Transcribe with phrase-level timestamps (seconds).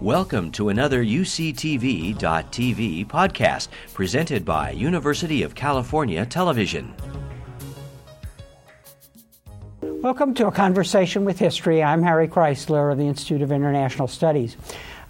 [0.00, 2.16] Welcome to another UCTV.tv
[3.06, 6.94] podcast presented by University of California Television.
[9.82, 11.82] Welcome to a conversation with history.
[11.82, 14.56] I'm Harry Kreisler of the Institute of International Studies.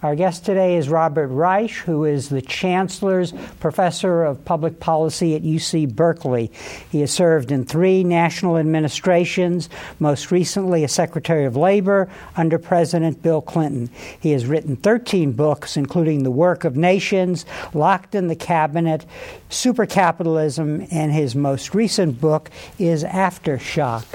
[0.03, 5.43] Our guest today is Robert Reich, who is the Chancellor's Professor of Public Policy at
[5.43, 6.51] UC Berkeley.
[6.91, 13.21] He has served in three national administrations, most recently as Secretary of Labor under President
[13.21, 13.91] Bill Clinton.
[14.19, 17.45] He has written 13 books, including The Work of Nations,
[17.75, 19.05] Locked in the Cabinet,
[19.51, 24.05] Supercapitalism, and his most recent book is Aftershock.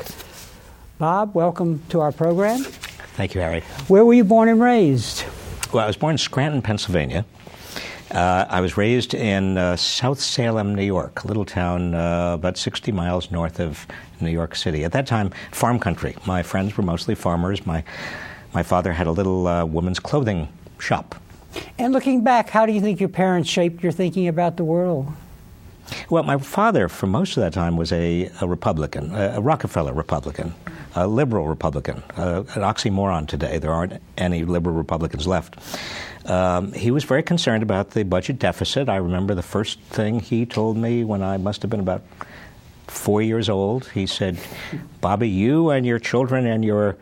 [0.98, 2.64] Bob, welcome to our program.
[3.14, 3.60] Thank you, Harry.
[3.86, 5.24] Where were you born and raised?
[5.72, 7.24] Well, I was born in Scranton, Pennsylvania.
[8.12, 12.56] Uh, I was raised in uh, South Salem, New York, a little town uh, about
[12.56, 13.84] 60 miles north of
[14.20, 14.84] New York City.
[14.84, 16.16] At that time, farm country.
[16.24, 17.66] My friends were mostly farmers.
[17.66, 17.82] My,
[18.54, 20.48] my father had a little uh, women's clothing
[20.78, 21.16] shop.
[21.78, 25.12] And looking back, how do you think your parents shaped your thinking about the world?
[26.08, 30.54] Well, my father, for most of that time, was a, a Republican, a Rockefeller Republican
[30.96, 33.58] a liberal Republican, uh, an oxymoron today.
[33.58, 35.56] There aren't any liberal Republicans left.
[36.24, 38.88] Um, he was very concerned about the budget deficit.
[38.88, 42.02] I remember the first thing he told me when I must have been about
[42.86, 43.86] four years old.
[43.90, 44.38] He said,
[45.00, 46.96] Bobby, you and your children and your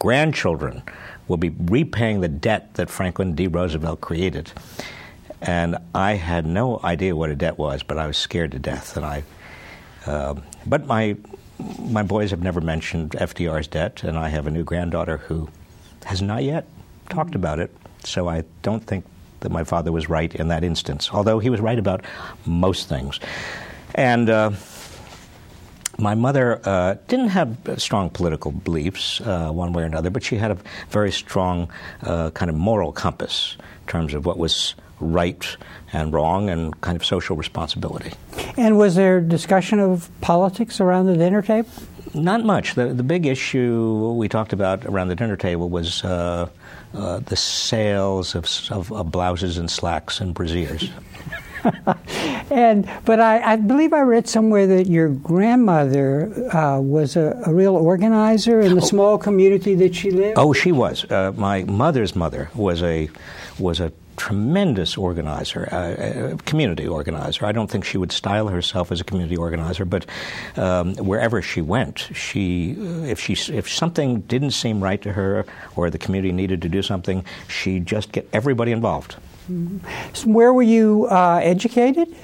[0.00, 0.82] grandchildren
[1.28, 3.46] will be repaying the debt that Franklin D.
[3.46, 4.52] Roosevelt created.
[5.40, 8.96] And I had no idea what a debt was, but I was scared to death.
[8.96, 9.22] And I,
[10.04, 10.34] uh,
[10.66, 11.16] but my
[11.78, 15.48] my boys have never mentioned FDR's debt, and I have a new granddaughter who
[16.04, 16.66] has not yet
[17.08, 17.74] talked about it.
[18.04, 19.04] So I don't think
[19.40, 22.04] that my father was right in that instance, although he was right about
[22.44, 23.20] most things.
[23.94, 24.50] And uh,
[25.98, 30.36] my mother uh, didn't have strong political beliefs uh, one way or another, but she
[30.36, 30.58] had a
[30.90, 31.70] very strong
[32.02, 35.56] uh, kind of moral compass in terms of what was right
[35.92, 38.12] and wrong and kind of social responsibility.
[38.56, 41.70] And was there discussion of politics around the dinner table?
[42.14, 42.74] Not much.
[42.74, 46.48] The, the big issue we talked about around the dinner table was uh,
[46.94, 50.90] uh, the sales of, of, of, blouses and slacks and brassieres.
[52.50, 57.52] and but I, I, believe I read somewhere that your grandmother uh, was a, a,
[57.52, 58.84] real organizer in the oh.
[58.84, 60.38] small community that she lived.
[60.38, 61.04] Oh, she was.
[61.10, 63.10] Uh, my mother's mother was a
[63.58, 67.46] was a tremendous organizer, uh, community organizer.
[67.46, 70.06] I don't think she would style herself as a community organizer, but
[70.56, 75.44] um, wherever she went, she if she if something didn't seem right to her
[75.76, 79.16] or the community needed to do something, she'd just get everybody involved.
[79.50, 79.78] Mm-hmm.
[80.12, 82.14] So where were you uh, educated?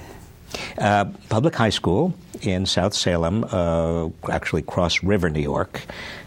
[0.77, 5.81] Uh, public high school in South Salem, uh, actually Cross River, New York,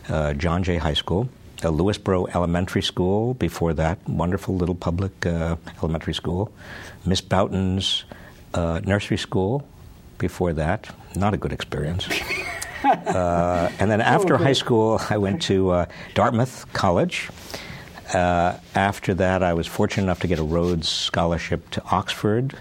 [0.09, 1.29] uh, John Jay High School
[1.65, 3.35] uh, Lewisboro Elementary School.
[3.35, 6.53] Before that, wonderful little public uh, elementary school.
[7.05, 8.05] Miss Boughton's
[8.55, 9.67] uh, nursery school.
[10.19, 12.09] Before that, not a good experience.
[12.85, 17.31] Uh, and then after oh, high school, I went to uh, Dartmouth College.
[18.13, 22.55] Uh, after that, I was fortunate enough to get a Rhodes Scholarship to Oxford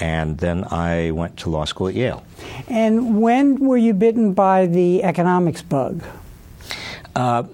[0.00, 2.24] and then I went to law school at Yale.
[2.68, 6.02] And when were you bitten by the economics bug?
[7.14, 7.44] Uh,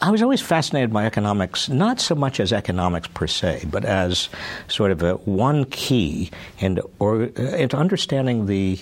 [0.00, 4.28] I was always fascinated by economics, not so much as economics per se, but as
[4.68, 8.78] sort of a one key into, or, into understanding the,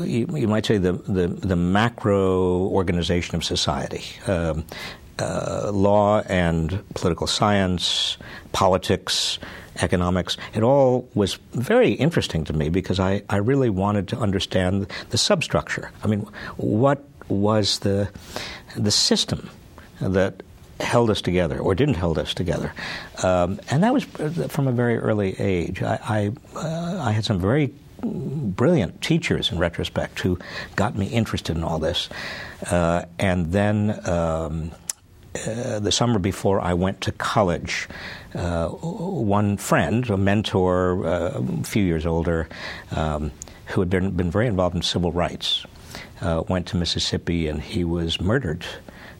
[0.00, 4.04] you, you, might say, the, the, the, macro organization of society.
[4.26, 4.64] Um,
[5.18, 8.16] uh, law and political science,
[8.52, 9.38] politics,
[9.80, 14.88] economics, it all was very interesting to me because I, I really wanted to understand
[15.10, 15.90] the substructure.
[16.02, 16.26] I mean,
[16.56, 18.08] what was the,
[18.76, 19.50] the system
[20.00, 20.42] that
[20.80, 22.72] held us together or didn't hold us together.
[23.22, 25.82] Um, and that was from a very early age.
[25.82, 27.72] I, I, uh, I, had some very
[28.02, 30.38] brilliant teachers in retrospect who
[30.76, 32.08] got me interested in all this.
[32.70, 34.72] Uh, and then um,
[35.46, 37.88] uh, the summer before I went to college,
[38.34, 42.48] uh, one friend, a mentor, uh, a few years older,
[42.90, 43.30] um,
[43.66, 45.64] who had been, been very involved in civil rights,
[46.20, 48.64] uh, went to Mississippi and he was murdered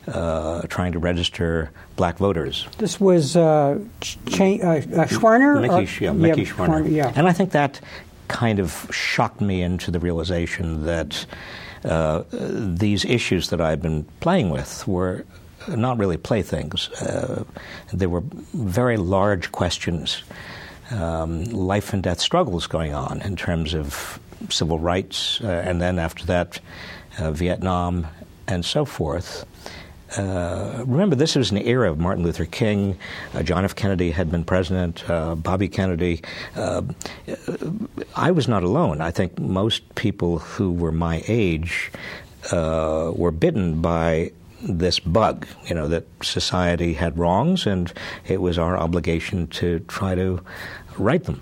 [0.07, 2.67] uh, trying to register black voters.
[2.77, 5.61] This was uh, Ch- uh, uh Schwerner?
[5.61, 6.91] Mickey, yeah, Mickey yeah, Schwerner.
[6.91, 7.13] Yeah.
[7.15, 7.79] And I think that
[8.27, 11.25] kind of shocked me into the realization that
[11.83, 15.25] uh, these issues that I've been playing with were
[15.67, 16.89] not really playthings.
[17.01, 17.43] Uh,
[17.93, 18.23] they were
[18.53, 20.23] very large questions,
[20.91, 24.19] um, life and death struggles going on in terms of
[24.49, 26.59] civil rights, uh, and then after that,
[27.19, 28.07] uh, Vietnam,
[28.47, 29.45] and so forth.
[30.17, 32.97] Uh, remember, this was an era of Martin Luther King.
[33.33, 33.75] Uh, John F.
[33.75, 35.07] Kennedy had been president.
[35.09, 36.21] Uh, Bobby Kennedy.
[36.55, 36.83] Uh,
[38.15, 39.01] I was not alone.
[39.01, 41.91] I think most people who were my age
[42.51, 44.31] uh, were bitten by
[44.61, 45.47] this bug.
[45.67, 47.91] You know that society had wrongs, and
[48.27, 50.41] it was our obligation to try to
[50.97, 51.41] right them.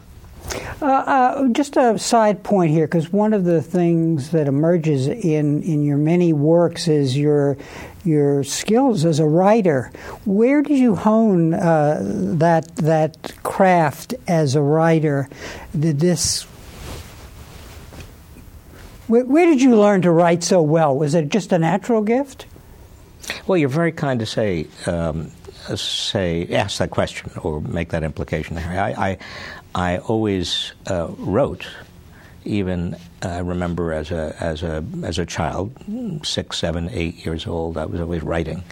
[0.81, 5.63] Uh, uh, just a side point here, because one of the things that emerges in,
[5.63, 7.57] in your many works is your
[8.03, 9.91] your skills as a writer.
[10.25, 15.29] Where did you hone uh, that that craft as a writer?
[15.77, 16.43] Did this?
[19.07, 20.95] Where, where did you learn to write so well?
[20.97, 22.45] Was it just a natural gift?
[23.47, 24.67] Well, you're very kind to say.
[24.85, 25.31] Um,
[25.75, 28.57] say ask that question or make that implication.
[28.57, 29.17] I, I,
[29.75, 31.67] I always uh, wrote,
[32.45, 35.73] even I uh, remember as a as a as a child,
[36.23, 37.77] six, seven, eight years old.
[37.77, 38.63] I was always writing.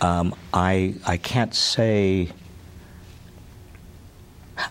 [0.00, 2.30] Um, I I can't say.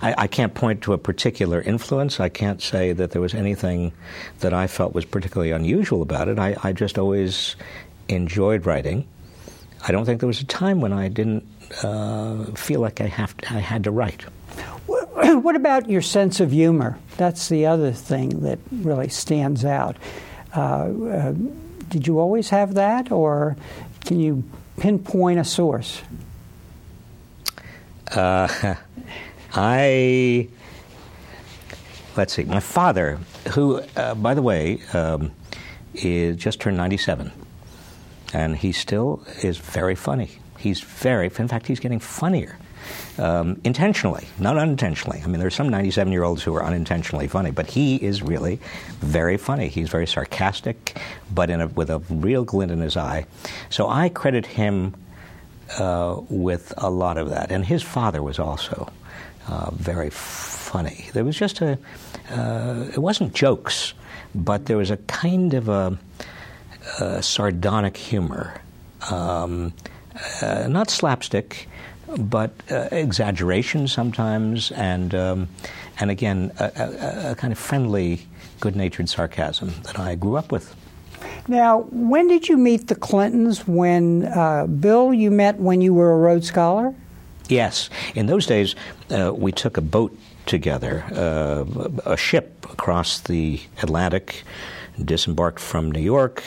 [0.01, 2.19] I, I, can't point to a particular influence.
[2.19, 3.93] I can't say that there was anything
[4.39, 6.37] that I felt was particularly unusual about it.
[6.37, 7.55] I, I just always
[8.09, 9.07] enjoyed writing.
[9.87, 11.47] I don't think there was a time when I didn't
[11.83, 14.25] uh, feel like I have to, I had to write.
[15.41, 16.99] what about your sense of humor?
[17.17, 19.97] That's the other thing that really stands out.
[20.55, 21.33] Uh, uh,
[21.89, 23.55] did you always have that, or
[24.05, 24.43] can you
[24.77, 26.01] pinpoint a source?
[28.11, 28.75] Uh,
[29.53, 30.49] I
[32.15, 32.43] let's see.
[32.43, 33.17] My father,
[33.53, 35.31] who, uh, by the way, um,
[35.95, 37.31] is just turned ninety-seven,
[38.33, 40.37] and he still is very funny.
[40.57, 42.57] He's very, in fact, he's getting funnier
[43.17, 45.21] um, intentionally, not unintentionally.
[45.23, 48.21] I mean, there are some 97 year olds who are unintentionally funny, but he is
[48.21, 48.59] really
[48.99, 49.67] very funny.
[49.67, 50.99] He's very sarcastic,
[51.33, 53.25] but a, with a real glint in his eye.
[53.69, 54.95] So I credit him
[55.77, 57.51] uh, with a lot of that.
[57.51, 58.91] And his father was also
[59.47, 61.09] uh, very funny.
[61.13, 61.77] There was just a,
[62.31, 63.93] uh, it wasn't jokes,
[64.35, 65.97] but there was a kind of a,
[66.99, 68.61] a sardonic humor.
[69.09, 69.73] Um,
[70.41, 71.67] uh, not slapstick,
[72.17, 75.47] but uh, exaggeration sometimes, and um,
[75.99, 78.21] and again, a, a, a, kind of friendly,
[78.59, 80.75] good-natured sarcasm that I grew up with.
[81.47, 83.67] Now, when did you meet the Clintons?
[83.67, 86.93] When uh, Bill, you met when you were a Rhodes Scholar?
[87.49, 88.75] Yes, in those days,
[89.09, 91.65] uh, we took a boat together, uh,
[92.05, 94.43] a ship across the Atlantic,
[95.03, 96.43] disembarked from New York.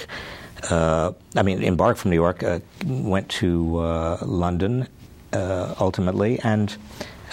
[0.69, 3.79] Uh, I mean, embarked from New York, uh, went to
[4.23, 4.89] London,
[5.33, 6.77] uh, ultimately, and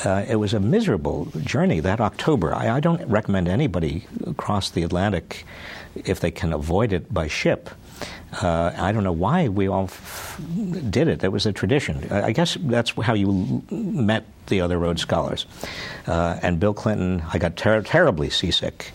[0.06, 2.54] uh, it was a miserable journey that October.
[2.54, 4.06] I, I, don't recommend anybody
[4.38, 5.46] cross the Atlantic
[5.96, 7.72] if they can avoid it by ship.
[8.40, 10.40] Uh, I don't know why we all f-
[10.92, 11.24] did it.
[11.24, 12.12] It was a tradition.
[12.12, 15.48] I guess that's how you met the other Rhodes Scholars.
[16.06, 18.92] Uh, and Bill Clinton, I got ter- terribly seasick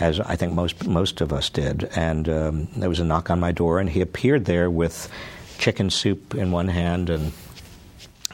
[0.00, 1.84] as I think most most of us did.
[1.96, 5.10] And um, there was a knock on my door, and he appeared there with
[5.58, 7.32] chicken soup in one hand and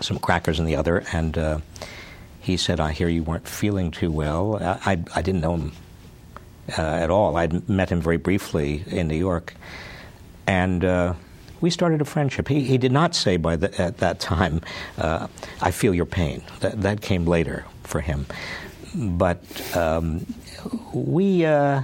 [0.01, 1.59] some crackers in the other, and uh,
[2.41, 5.73] he said, "I hear you weren't feeling too well." I, I, I didn't know him
[6.77, 7.37] uh, at all.
[7.37, 9.55] I'd met him very briefly in New York,
[10.47, 11.15] and uh,
[11.61, 12.49] we started a friendship.
[12.49, 14.61] He, he did not say by the, at that time,
[14.97, 15.27] uh,
[15.61, 18.27] "I feel your pain." That that came later for him,
[18.95, 20.27] but um,
[20.93, 21.83] we uh,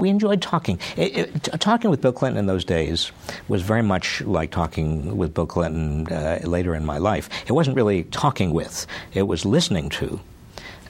[0.00, 0.78] we enjoyed talking.
[0.96, 3.12] It, it, talking with Bill Clinton in those days
[3.48, 7.28] was very much like talking with Bill Clinton uh, later in my life.
[7.46, 10.20] It wasn't really talking with, it was listening to.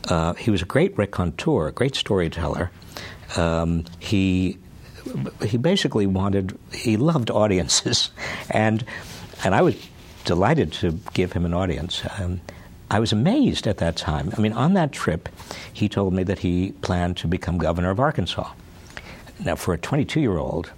[0.08, 2.70] Uh, he was a great raconteur, a great storyteller.
[3.36, 4.58] Um, he
[5.44, 8.10] he basically wanted he loved audiences,
[8.50, 8.84] and
[9.44, 9.76] and I was
[10.24, 12.02] delighted to give him an audience.
[12.18, 12.40] Um,
[12.92, 14.30] I was amazed at that time.
[14.36, 15.30] I mean, on that trip,
[15.72, 18.52] he told me that he planned to become governor of Arkansas.
[19.42, 20.70] Now, for a 22 year old,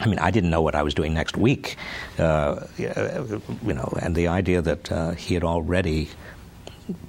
[0.00, 1.76] I mean, I didn't know what I was doing next week,
[2.18, 6.10] uh, you know, and the idea that uh, he had already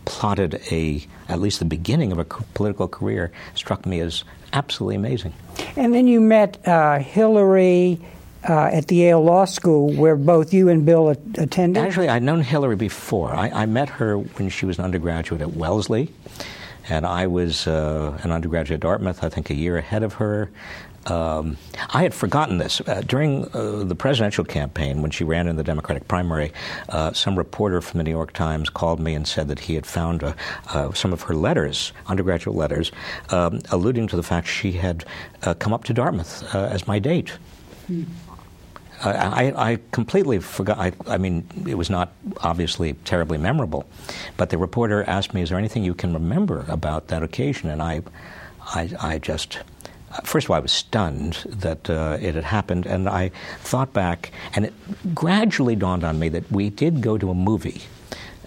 [0.05, 5.33] plotted a at least the beginning of a political career struck me as absolutely amazing.
[5.75, 7.99] And then you met uh, Hillary.
[8.47, 11.83] Uh, at the Yale Law School, where both you and Bill attended?
[11.83, 13.33] Actually, I'd known Hillary before.
[13.33, 16.11] I, I met her when she was an undergraduate at Wellesley
[16.89, 20.49] and I was uh, an undergraduate at Dartmouth, I think a year ahead of her.
[21.07, 21.57] Um,
[21.91, 22.81] I had forgotten this.
[22.81, 26.51] Uh, during uh, the presidential campaign, when she ran in the Democratic primary,
[26.89, 29.85] uh, some reporter from the New York Times called me and said that he had
[29.85, 30.33] found uh,
[30.69, 32.91] uh, some of her letters, undergraduate letters,
[33.29, 35.05] um, alluding to the fact she had
[35.59, 37.33] come up to Dartmouth as my date.
[37.85, 38.03] Hmm.
[39.03, 40.77] I, I, completely forgot.
[40.77, 43.85] I, I, mean, it was not obviously terribly memorable,
[44.37, 47.81] but the reporter asked me, "Is there anything you can remember about that occasion?" And
[47.81, 48.01] I,
[48.73, 49.59] I, I just,
[50.23, 54.31] first of all, I was stunned that uh, it had happened, and I thought back,
[54.55, 54.73] and it
[55.13, 57.81] gradually dawned on me that we did go to a movie.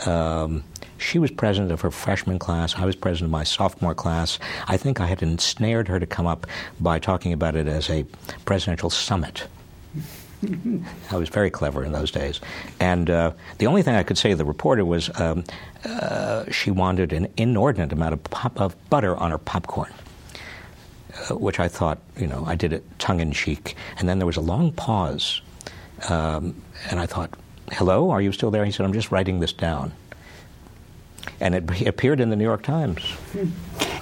[0.06, 0.64] Um,
[0.98, 2.74] she was president of her freshman class.
[2.74, 4.38] I was president of my sophomore class.
[4.66, 6.46] I think I had ensnared her to come up
[6.80, 8.04] by talking about it as a
[8.44, 9.46] presidential summit.
[11.10, 12.40] I was very clever in those days.
[12.80, 15.44] And uh, the only thing I could say to the reporter was um,
[15.84, 19.92] uh, she wanted an inordinate amount of, pop- of butter on her popcorn.
[21.30, 23.74] Uh, which I thought, you know, I did it tongue in cheek.
[23.98, 25.40] And then there was a long pause.
[26.08, 27.30] Um, and I thought,
[27.72, 28.64] hello, are you still there?
[28.64, 29.92] He said, I'm just writing this down.
[31.40, 33.02] And it appeared in the New York Times.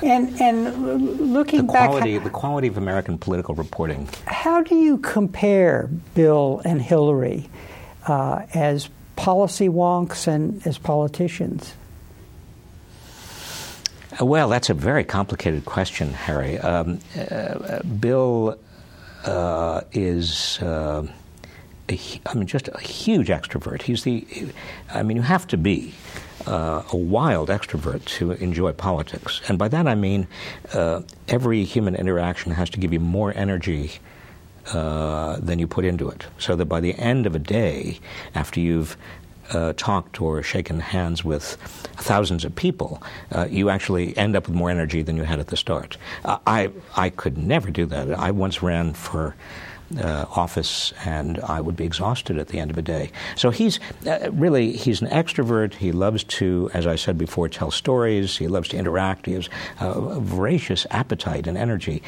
[0.02, 4.08] And, and looking the quality, back, the quality of American political reporting.
[4.26, 7.48] How do you compare Bill and Hillary
[8.06, 11.74] uh, as policy wonks and as politicians?
[14.20, 16.58] Uh, well, that's a very complicated question, Harry.
[16.58, 18.58] Um, uh, Bill
[19.24, 20.60] uh, is.
[20.60, 21.06] Uh,
[21.88, 23.82] a, I mean, just a huge extrovert.
[23.82, 24.26] He's the,
[24.92, 25.94] I mean, you have to be
[26.46, 29.40] uh, a wild extrovert to enjoy politics.
[29.48, 30.26] And by that I mean
[30.72, 33.92] uh, every human interaction has to give you more energy
[34.72, 36.26] uh, than you put into it.
[36.38, 38.00] So that by the end of a day,
[38.34, 38.96] after you've
[39.52, 41.56] uh, talked or shaken hands with
[41.96, 43.00] thousands of people,
[43.32, 45.96] uh, you actually end up with more energy than you had at the start.
[46.24, 48.10] Uh, I I could never do that.
[48.18, 49.34] I once ran for.
[50.02, 53.12] Uh, office, and I would be exhausted at the end of a day.
[53.36, 55.74] So he's uh, really he's an extrovert.
[55.74, 58.36] He loves to, as I said before, tell stories.
[58.36, 59.26] He loves to interact.
[59.26, 59.48] He has
[59.80, 62.02] a voracious appetite and energy.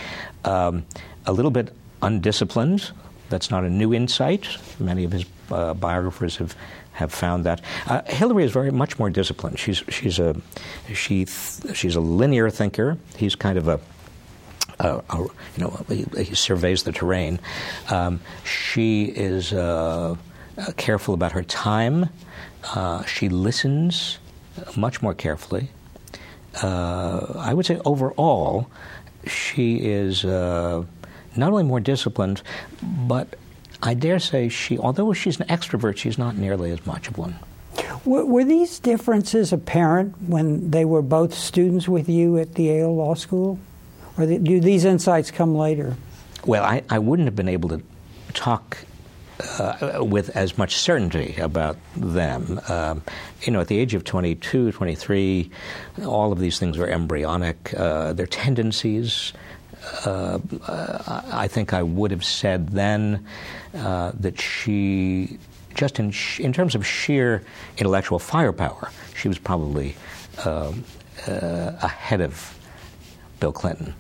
[0.45, 0.87] Um,
[1.25, 2.91] a little bit undisciplined.
[3.29, 4.49] That's not a new insight.
[4.81, 6.57] Many of his uh, biographers have
[6.95, 7.61] have found that.
[7.87, 9.57] Uh, Hillary is very much more disciplined.
[9.57, 10.35] She's she's a
[10.93, 12.99] she th- she's a linear thinker.
[13.17, 13.79] He's kind of a
[14.81, 17.41] uh, uh, you know, he, he, surveys the terrain.
[17.91, 20.17] Um, she is uh,
[20.57, 22.09] uh careful about her time.
[22.75, 24.19] Uh, she listens
[24.77, 25.71] much more carefully.
[26.63, 28.69] Uh, I would say overall,
[29.27, 32.43] she is not only more disciplined,
[32.83, 33.37] but
[33.83, 37.39] I dare say she, although she's an extrovert, she's not nearly as much of one.
[38.05, 42.95] Were, were, these differences apparent when they were both students with you at the Yale
[42.95, 43.59] Law School?
[44.19, 45.97] Or do these insights come later?
[46.45, 47.83] Well, I, I wouldn't have been able to
[48.35, 48.79] talk
[49.59, 52.61] uh, with as much certainty about them.
[52.69, 53.03] Um,
[53.43, 55.51] you know, at the age of 22, 23,
[56.05, 57.73] all of these things are embryonic.
[57.77, 59.33] Uh, their tendencies
[60.05, 60.39] uh,
[61.31, 63.27] I think I would have said then
[63.75, 65.39] uh, that she,
[65.75, 67.43] just in, sh- in terms of sheer
[67.77, 69.97] intellectual firepower, she was probably
[70.45, 70.85] um,
[71.27, 72.59] uh, ahead of
[73.41, 73.95] Bill Clinton.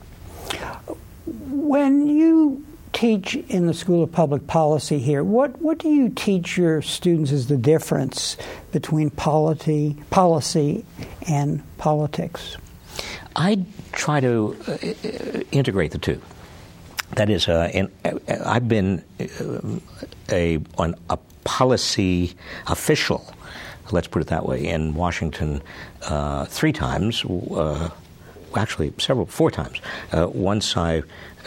[1.26, 6.56] When you teach in the School of Public Policy here, what, what do you teach
[6.56, 8.36] your students is the difference
[8.72, 10.84] between polity, policy
[11.28, 12.56] and politics?
[13.36, 16.20] I try to uh, integrate the two.
[17.14, 18.12] That is, uh, uh,
[18.44, 19.78] I've been uh,
[20.30, 22.34] a, an, a policy
[22.66, 23.32] official,
[23.92, 25.62] let's put it that way, in Washington
[26.02, 27.24] uh, three times.
[27.24, 27.90] Uh,
[28.56, 29.80] actually, several, four times.
[30.12, 31.02] once I,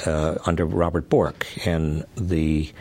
[0.06, 2.72] under Robert Bork in the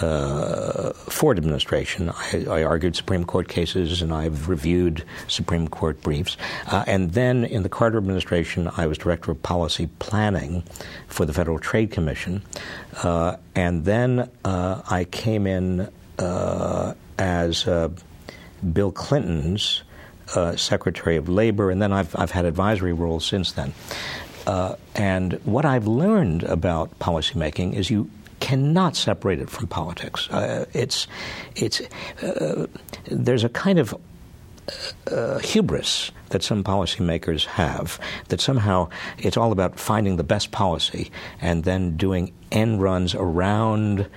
[0.00, 2.10] uh, Ford administration.
[2.10, 6.36] I, I, argued Supreme Court cases and I've reviewed Supreme Court briefs.
[6.66, 10.64] Uh, and then in the Carter administration, I was director of policy planning
[11.06, 12.42] for the Federal Trade Commission.
[13.02, 17.90] Uh, and then uh, I came in uh, as uh,
[18.72, 19.82] Bill Clinton's
[20.56, 23.72] Secretary of Labor, and then I've, I've had advisory roles since then.
[24.94, 30.28] and what I've learned about policymaking is you cannot separate it from politics.
[30.30, 31.06] Uh, it's,
[31.54, 31.80] it's,
[32.22, 32.66] uh,
[33.10, 33.94] there's a kind of
[35.10, 41.10] uh, hubris that some policymakers have that somehow it's all about finding the best policy
[41.40, 44.08] and then doing end runs around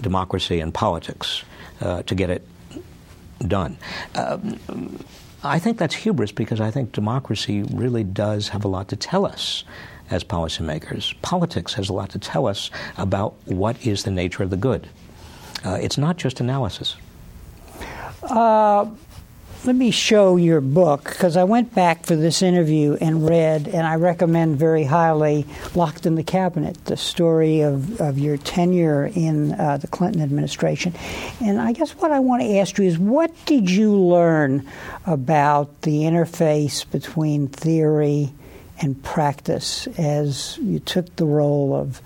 [0.00, 1.44] democracy and politics
[1.80, 2.46] uh, to get it
[3.46, 3.76] done.
[4.14, 4.58] Um,
[5.44, 9.26] I think that's hubris because I think democracy really does have a lot to tell
[9.26, 9.64] us
[10.10, 11.20] as policymakers.
[11.22, 14.88] Politics has a lot to tell us about what is the nature of the good.
[15.64, 16.96] Uh, it's not just analysis.
[18.22, 18.86] Uh,
[19.64, 23.86] let me show your book because I went back for this interview and read, and
[23.86, 29.52] I recommend very highly Locked in the Cabinet, the story of, of your tenure in
[29.52, 30.94] uh, the Clinton administration.
[31.40, 34.66] And I guess what I want to ask you is what did you learn
[35.06, 38.32] about the interface between theory
[38.80, 42.02] and practice as you took the role of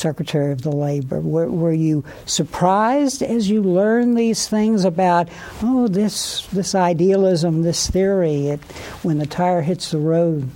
[0.00, 1.20] Secretary of the Labor.
[1.20, 5.28] Were, were, you surprised as you learned these things about
[5.62, 8.60] oh this this idealism, this theory, it,
[9.02, 10.50] when the tire hits the road?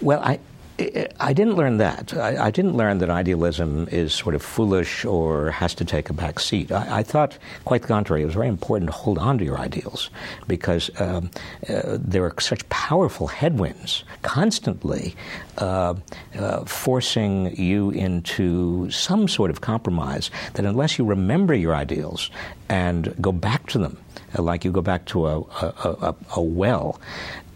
[0.00, 0.40] Well, I
[0.76, 2.16] I didn't learn that.
[2.16, 6.12] I, I, didn't learn that idealism is sort of foolish or has to take a
[6.12, 6.72] back seat.
[6.72, 9.56] I, I thought, quite the contrary, it was very important to hold on to your
[9.56, 10.10] ideals
[10.48, 11.30] because um,
[11.68, 15.14] uh, there are such powerful headwinds constantly
[15.58, 15.94] uh,
[16.36, 22.30] uh, forcing you into some sort of compromise that unless you remember your ideals
[22.68, 23.96] and go back to them,
[24.38, 27.00] like you go back to a, a, a, a well,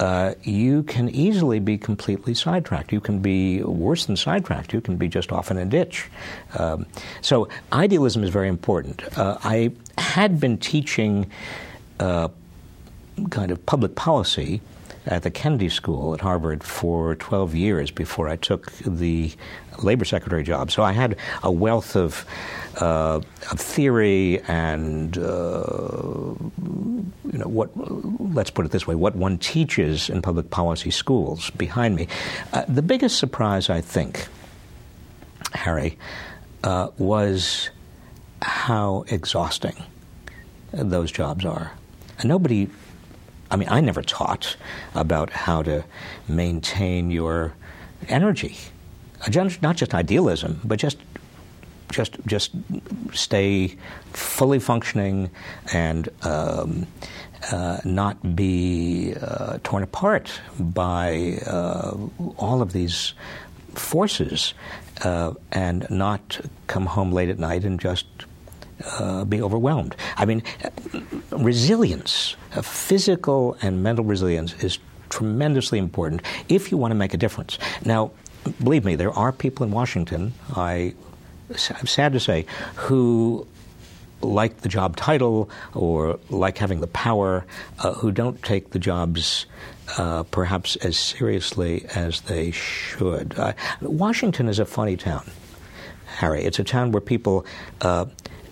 [0.00, 2.92] uh, you can easily be completely sidetracked.
[2.92, 4.72] You can be worse than sidetracked.
[4.72, 6.08] You can be just off in a ditch.
[6.58, 6.86] Um,
[7.20, 9.02] so idealism is very important.
[9.18, 11.30] Uh, I had been teaching
[11.98, 12.28] uh,
[13.30, 14.60] kind of public policy
[15.06, 19.32] at the Kennedy School at Harvard for 12 years before I took the
[19.82, 20.70] labor secretary job.
[20.70, 22.26] So I had a wealth of,
[22.76, 23.20] uh,
[23.50, 26.34] of theory and uh,
[27.32, 27.70] you know what.
[28.34, 32.08] Let's put it this way: what one teaches in public policy schools behind me.
[32.52, 34.28] Uh, the biggest surprise, I think,
[35.52, 35.98] Harry,
[36.64, 37.70] uh, was
[38.42, 39.82] how exhausting
[40.72, 41.72] those jobs are.
[42.18, 42.68] And nobody
[43.50, 44.56] I mean, I never taught
[44.94, 45.84] about how to
[46.28, 47.54] maintain your
[48.08, 48.56] energy,
[49.62, 50.98] not just idealism, but just
[51.90, 52.50] just just
[53.12, 53.76] stay
[54.12, 55.30] fully functioning
[55.72, 56.86] and um,
[57.50, 61.96] uh, not be uh, torn apart by uh,
[62.36, 63.14] all of these
[63.74, 64.54] forces
[65.04, 68.06] uh, and not come home late at night and just
[68.84, 69.96] uh, be overwhelmed.
[70.16, 70.42] I mean,
[71.30, 74.78] resilience, uh, physical and mental resilience, is
[75.10, 77.58] tremendously important if you want to make a difference.
[77.84, 78.10] Now,
[78.62, 80.94] believe me, there are people in Washington, I,
[81.50, 83.46] I'm sad to say, who
[84.20, 87.44] like the job title or like having the power,
[87.78, 89.46] uh, who don't take the jobs
[89.96, 93.38] uh, perhaps as seriously as they should.
[93.38, 95.30] Uh, Washington is a funny town,
[96.18, 96.44] Harry.
[96.44, 97.46] It's a town where people
[97.80, 98.06] uh,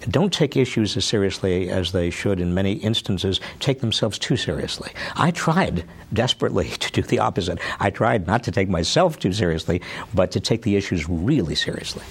[0.09, 4.91] don't take issues as seriously as they should in many instances, take themselves too seriously.
[5.17, 7.59] I tried desperately to do the opposite.
[7.81, 9.83] I tried not to take myself too seriously,
[10.15, 12.03] but to take the issues really seriously.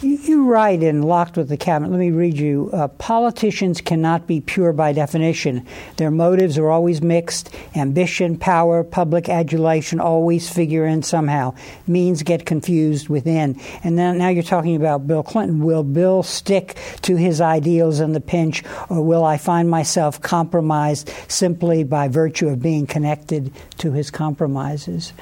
[0.00, 4.26] You, you write in Locked with the Cabinet, let me read you uh, politicians cannot
[4.26, 5.66] be pure by definition.
[5.96, 7.54] Their motives are always mixed.
[7.74, 11.54] Ambition, power, public adulation always figure in somehow.
[11.86, 13.60] Means get confused within.
[13.82, 15.62] And then now you're talking about Bill Clinton.
[15.64, 21.10] Will Bill stick to his ideals in the pinch, or will I find myself compromised
[21.28, 25.12] simply by virtue of being connected to his compromises?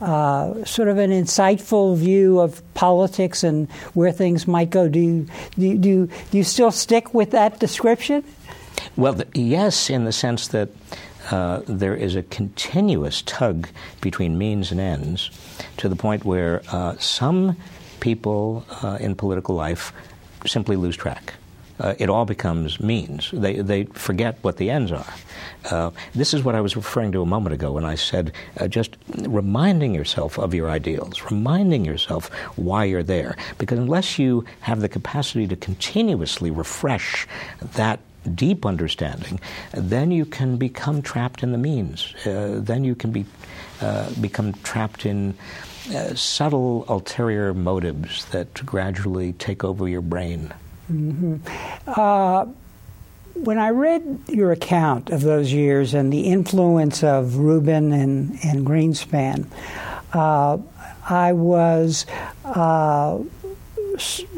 [0.00, 4.88] Uh, sort of an insightful view of politics and where things might go.
[4.88, 8.22] Do you, do do you, still stick with that description?
[8.96, 10.68] Well, the, yes, in the sense that
[11.30, 13.68] uh, there is a continuous tug
[14.02, 15.30] between means and ends
[15.78, 17.56] to the point where uh, some
[18.00, 19.94] people uh, in political life
[20.44, 21.32] simply lose track
[21.80, 23.30] uh, it all becomes means.
[23.32, 25.14] They, they forget what the ends are.
[25.70, 28.68] Uh, this is what I was referring to a moment ago when I said uh,
[28.68, 33.36] just reminding yourself of your ideals, reminding yourself why you're there.
[33.58, 37.26] Because unless you have the capacity to continuously refresh
[37.74, 38.00] that
[38.34, 39.38] deep understanding,
[39.72, 42.14] then you can become trapped in the means.
[42.26, 43.24] Uh, then you can be,
[43.80, 45.36] uh, become trapped in
[45.94, 50.52] uh, subtle ulterior motives that gradually take over your brain.
[50.90, 51.36] Mm-hmm.
[51.86, 52.46] Uh,
[53.34, 58.66] when I read your account of those years and the influence of Rubin and, and
[58.66, 59.46] Greenspan,
[60.12, 60.58] uh,
[61.08, 62.06] I was.
[62.44, 63.20] Uh,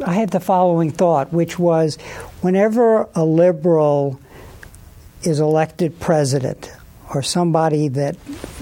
[0.06, 1.96] I had the following thought, which was
[2.42, 4.20] whenever a liberal
[5.24, 6.70] is elected president,
[7.14, 8.16] or somebody that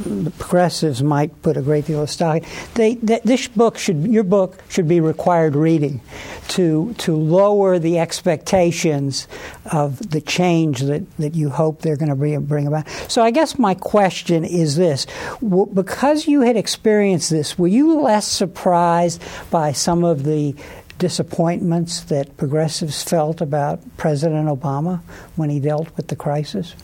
[0.04, 2.44] the progressives might put a great deal of stock in.
[2.74, 6.00] They, this book should, your book should be required reading
[6.48, 9.26] to, to lower the expectations
[9.72, 12.88] of the change that, that you hope they're going to bring about.
[13.08, 15.06] So I guess my question is this.
[15.40, 20.54] Because you had experienced this, were you less surprised by some of the
[20.98, 25.00] disappointments that progressives felt about President Obama
[25.34, 26.74] when he dealt with the crisis?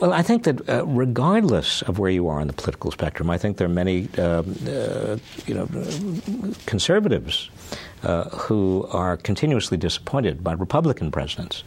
[0.00, 3.38] Well, I think that uh, regardless of where you are on the political spectrum, I
[3.38, 5.68] think there are many, um, uh, you know,
[6.66, 7.50] conservatives
[8.02, 11.62] uh, who are continuously disappointed by Republican presidents.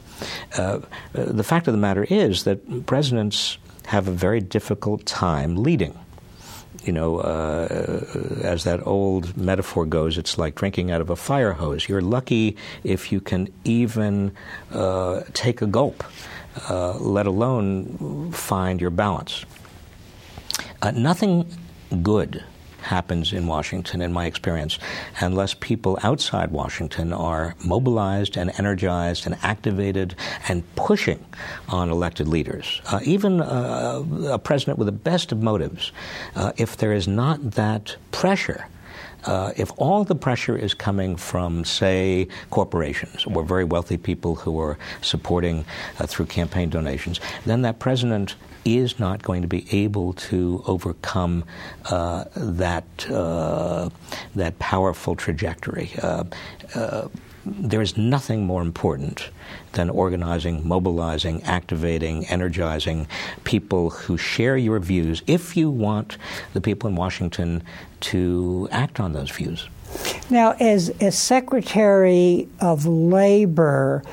[0.58, 0.80] Uh,
[1.14, 5.98] the fact of the matter is that presidents have a very difficult time leading
[6.88, 7.68] you know, uh,
[8.42, 11.90] as that old metaphor goes, it's like drinking out of a fire hose.
[11.90, 14.32] You're lucky if you can even
[14.72, 16.04] uh, take a gulp,
[16.70, 19.46] uh, let alone find your balance.
[20.82, 21.46] Uh, nothing
[22.02, 22.44] good
[22.88, 24.80] happens in Washington, in my experience,
[25.20, 30.16] unless people outside Washington are mobilized and energized and activated
[30.48, 31.24] and pushing
[31.70, 32.82] on elected leaders.
[32.92, 35.92] Uh, even uh, a president with the best of motives,
[36.36, 38.66] uh, if there is not that pressure,
[39.26, 44.60] uh, if all the pressure is coming from, say, corporations or very wealthy people who
[44.60, 45.66] are supporting
[46.00, 48.36] uh, through campaign donations, then that president
[48.76, 51.44] is not going to be able to overcome
[51.86, 53.90] uh, that uh,
[54.36, 55.92] that powerful trajectory.
[56.02, 56.26] Uh,
[56.76, 57.08] uh,
[57.46, 59.30] there is nothing more important
[59.74, 63.08] than organizing, mobilizing, activating, energizing
[63.46, 66.18] people who share your views if you want
[66.54, 67.64] the people in Washington
[68.02, 69.70] to act on those views.
[70.30, 74.04] Now, as, as Secretary of Labor,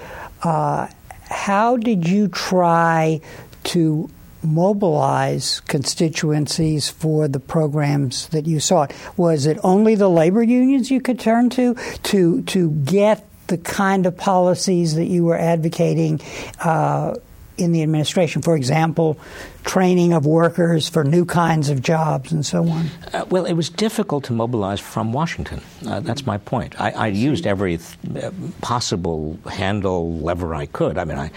[0.45, 0.87] uh,
[1.29, 3.21] how did you try
[3.65, 4.09] to
[4.45, 8.93] mobilize constituencies for the programs that you sought?
[9.17, 14.07] Was it only the labor unions you could turn to to to get the kind
[14.07, 16.21] of policies that you were advocating
[16.61, 17.15] uh,
[17.57, 18.43] in the administration?
[18.43, 19.19] For example,
[19.65, 22.87] training of workers for new kinds of jobs and so on?
[23.13, 25.61] Uh, well, it was difficult to mobilize from Washington.
[25.87, 26.81] Uh, that's my point.
[26.81, 30.99] I, I used every th- uh, possible handle lever I could.
[30.99, 31.31] I mean, I,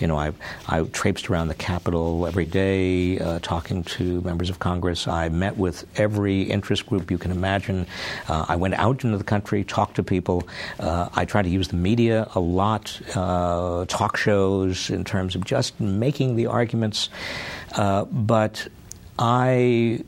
[0.00, 0.32] you know, I,
[0.66, 5.06] I traipsed around the Capitol every day uh, talking to members of Congress.
[5.06, 7.86] I met with every interest group you can imagine.
[8.28, 10.48] Uh, I went out into the country, talked to people.
[10.80, 15.78] Uh, I tried to use the media a lot, talk shows in terms of just
[15.78, 17.10] making the arguments.
[17.74, 18.68] Uh, but
[19.18, 20.04] I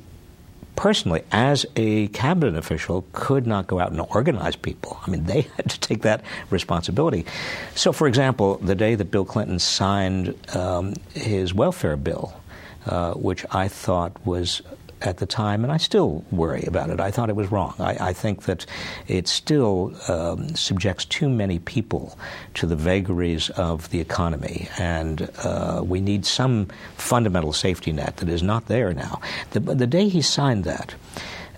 [0.77, 5.01] personally, as a cabinet official, could not go out and organize people.
[5.07, 7.27] I mean, they had to take that responsibility.
[7.75, 12.39] So, for example, the day that Bill Clinton signed um, his welfare bill,
[12.85, 14.63] uh, which I thought was
[15.03, 17.01] at the time, and I still worry about it.
[17.01, 17.75] I thought it was wrong.
[17.79, 18.67] I, I think that
[19.09, 22.19] it still um, subjects too many people
[22.55, 28.29] to the vagaries of the economy, and uh, we need some fundamental safety net that
[28.29, 29.21] is not there now.
[29.51, 30.95] The, the day he signed that,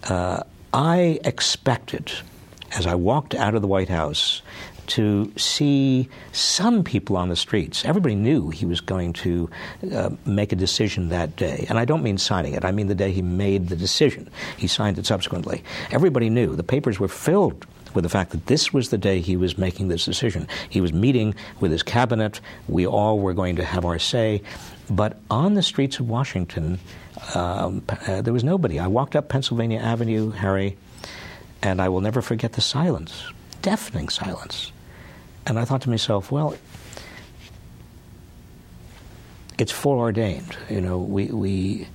[0.05, 2.13] uh, I expected,
[2.77, 4.43] as I walked out of the White House,
[4.89, 7.85] to see some people on the streets.
[7.85, 9.49] Everybody knew he was going to
[9.93, 11.67] uh, make a decision that day.
[11.69, 14.31] And I don't mean signing it, I mean the day he made the decision.
[14.57, 15.63] He signed it subsequently.
[15.91, 16.57] Everybody knew.
[16.57, 19.89] The papers were filled with the fact that this was the day he was making
[19.89, 20.47] this decision.
[20.69, 22.41] He was meeting with his cabinet.
[22.69, 24.43] We all were going to have our say.
[24.91, 26.79] But on the streets of Washington,
[27.35, 28.79] um, uh, there was nobody.
[28.79, 30.77] I walked up Pennsylvania Avenue, Harry,
[31.63, 33.25] and I will never forget the silence
[33.63, 34.73] deafening silence.
[35.49, 36.55] And I thought to myself, well,
[39.59, 40.57] it's foreordained.
[40.69, 41.89] You know, we, we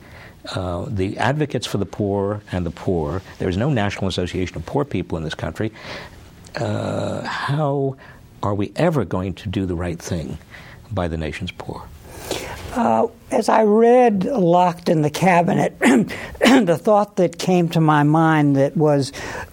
[0.56, 4.84] uh, the advocates for the poor and the poor, there's no National Association of Poor
[4.84, 5.72] People in this country.
[6.56, 7.96] Uh, how
[8.42, 10.38] are we ever going to do the right thing
[10.92, 11.88] by the nation's poor?
[12.76, 15.78] Uh, as I read Locked in the Cabinet,
[16.40, 19.12] the thought that came to my mind that was,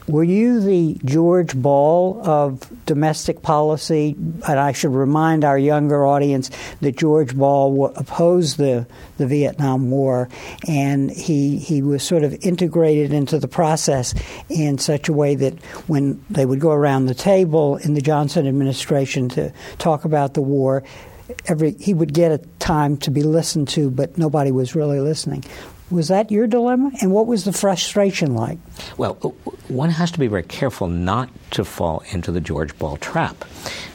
[0.08, 4.16] were you the George Ball of domestic policy?
[4.18, 8.86] And I should remind our younger audience that George Ball opposed the,
[9.18, 10.30] the Vietnam War,
[10.66, 14.14] and he, he was sort of integrated into the process
[14.48, 18.46] in such a way that when they would go around the table in the Johnson
[18.46, 20.82] administration to talk about the war,
[21.46, 25.44] every he would get a time to be listened to, but nobody was really listening.
[25.90, 26.92] Was that your dilemma?
[27.00, 28.58] And what was the frustration like?
[28.96, 29.14] Well,
[29.68, 33.44] one has to be very careful not to fall into the George Ball trap,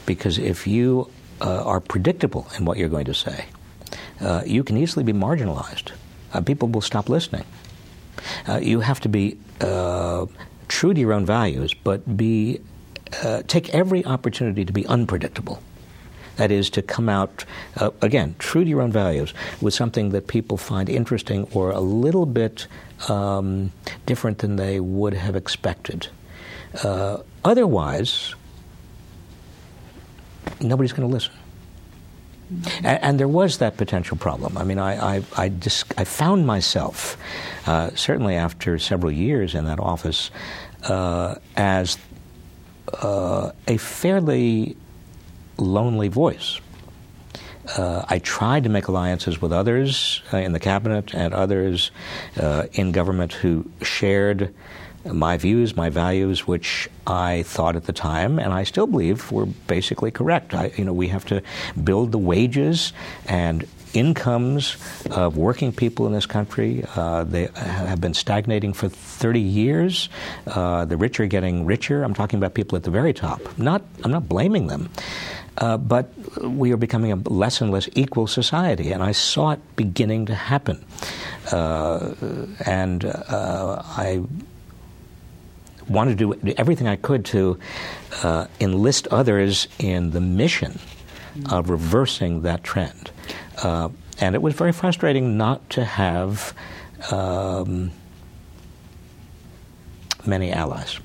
[0.04, 3.46] because if you uh, are predictable in what you're going to say,
[4.20, 5.92] uh, you can easily be marginalized.
[6.34, 7.44] Uh, people will stop listening.
[8.46, 10.26] Uh, you have to be uh,
[10.68, 12.60] true to your own values, but be
[13.22, 15.62] uh, take every opportunity to be unpredictable.
[16.36, 17.44] That is to come out,
[17.76, 21.80] uh, again, true to your own values, with something that people find interesting or a
[21.80, 22.66] little bit
[23.08, 23.72] um,
[24.04, 26.08] different than they would have expected.
[26.82, 28.34] Uh, otherwise,
[30.60, 31.32] nobody's going to listen.
[32.78, 34.56] And, and, there was that potential problem.
[34.56, 37.16] I mean, I, I, I, dis- I found myself,
[37.66, 40.30] uh, certainly after several years in that office,
[40.84, 41.98] uh, as
[43.02, 44.76] uh, a fairly
[45.56, 46.60] lonely voice.
[47.76, 51.90] Uh, I tried to make alliances with others uh, in the cabinet and others
[52.40, 54.54] uh, in government who shared
[55.04, 59.46] my views, my values, which I thought at the time, and I still believe were
[59.46, 60.54] basically correct.
[60.54, 61.42] I, you know, we have to
[61.82, 62.92] build the wages
[63.26, 64.76] and incomes
[65.10, 66.84] of working people in this country.
[66.94, 70.08] Uh, they have been stagnating for 30 years.
[70.46, 72.02] Uh, the rich are getting richer.
[72.02, 73.40] I'm talking about people at the very top.
[73.58, 74.90] Not, I'm not blaming them.
[75.58, 79.60] Uh, but we are becoming a less and less equal society, and I saw it
[79.74, 80.84] beginning to happen.
[81.50, 82.14] Uh,
[82.66, 84.22] and uh, I
[85.88, 87.58] wanted to do everything I could to
[88.22, 90.78] uh, enlist others in the mission
[91.50, 93.10] of reversing that trend.
[93.62, 93.88] Uh,
[94.20, 96.54] and it was very frustrating not to have
[97.10, 97.90] um,
[100.26, 100.98] many allies.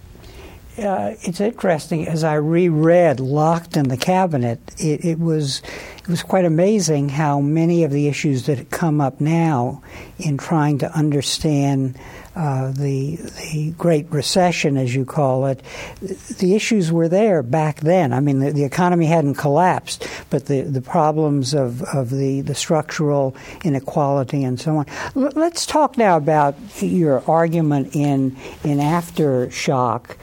[0.77, 5.61] Uh, it's interesting as I reread "Locked in the Cabinet." It, it, was
[5.97, 9.83] it was quite amazing how many of the issues that come up now
[10.17, 11.99] in trying to understand
[12.35, 15.61] uh, the the Great Recession, as you call it,
[16.01, 18.13] the issues were there back then.
[18.13, 22.55] I mean, the, the economy hadn't collapsed, but the, the problems of, of the, the
[22.55, 24.85] structural inequality and so on.
[25.15, 30.15] L- let's talk now about your argument in in aftershock,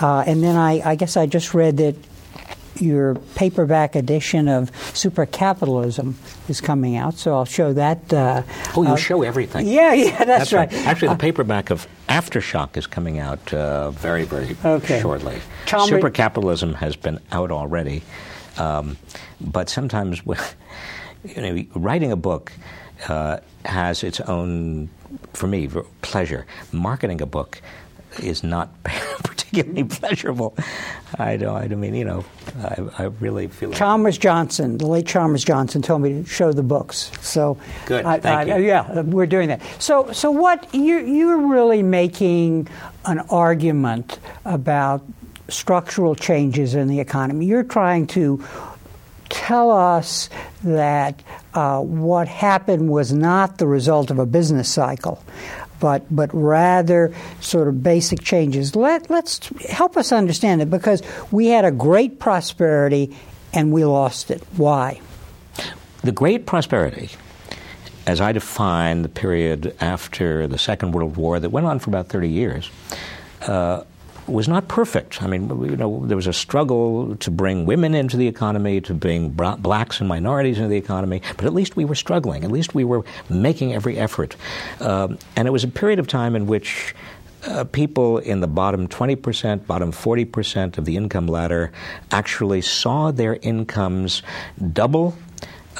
[0.00, 1.96] uh, and then I, I guess I just read that
[2.80, 6.16] your paperback edition of Super Capitalism
[6.48, 8.12] is coming out, so I'll show that.
[8.12, 8.42] Uh,
[8.76, 9.66] oh, you uh, show everything.
[9.66, 10.72] Yeah, yeah, that's, that's right.
[10.72, 10.86] right.
[10.86, 15.00] Actually, the uh, paperback of Aftershock is coming out uh, very, very okay.
[15.00, 15.40] shortly.
[15.66, 16.10] Super.
[16.10, 18.02] Capitalism has been out already,
[18.58, 18.96] um,
[19.40, 20.20] but sometimes,
[21.24, 22.52] you know, writing a book
[23.08, 24.88] uh, has its own,
[25.32, 25.68] for me,
[26.02, 26.46] pleasure.
[26.72, 27.60] Marketing a book
[28.18, 30.56] is not particularly pleasurable.
[31.18, 31.72] I don't.
[31.72, 32.24] I mean, you know,
[32.62, 33.70] I, I really feel.
[33.70, 37.10] Like Chalmers Johnson, the late Chalmers Johnson, told me to show the books.
[37.20, 38.04] So good.
[38.04, 38.66] I, Thank I, you.
[38.66, 39.60] Yeah, we're doing that.
[39.78, 42.68] So, so what you you're really making
[43.04, 45.04] an argument about
[45.48, 47.46] structural changes in the economy.
[47.46, 48.44] You're trying to
[49.28, 50.28] tell us
[50.64, 51.22] that
[51.54, 55.22] uh, what happened was not the result of a business cycle,
[55.80, 58.76] but but rather sort of basic changes.
[58.76, 63.16] Let let's help us understand it because we had a great prosperity
[63.52, 64.42] and we lost it.
[64.56, 65.00] Why?
[66.02, 67.10] The great prosperity,
[68.06, 72.08] as I define the period after the Second World War that went on for about
[72.08, 72.70] thirty years.
[73.42, 73.84] Uh,
[74.30, 75.22] was not perfect.
[75.22, 78.94] I mean, you know, there was a struggle to bring women into the economy, to
[78.94, 82.44] bring blacks and minorities into the economy, but at least we were struggling.
[82.44, 84.36] At least we were making every effort.
[84.80, 86.94] Um, and it was a period of time in which
[87.46, 91.72] uh, people in the bottom 20%, bottom 40% of the income ladder
[92.10, 94.22] actually saw their incomes
[94.72, 95.16] double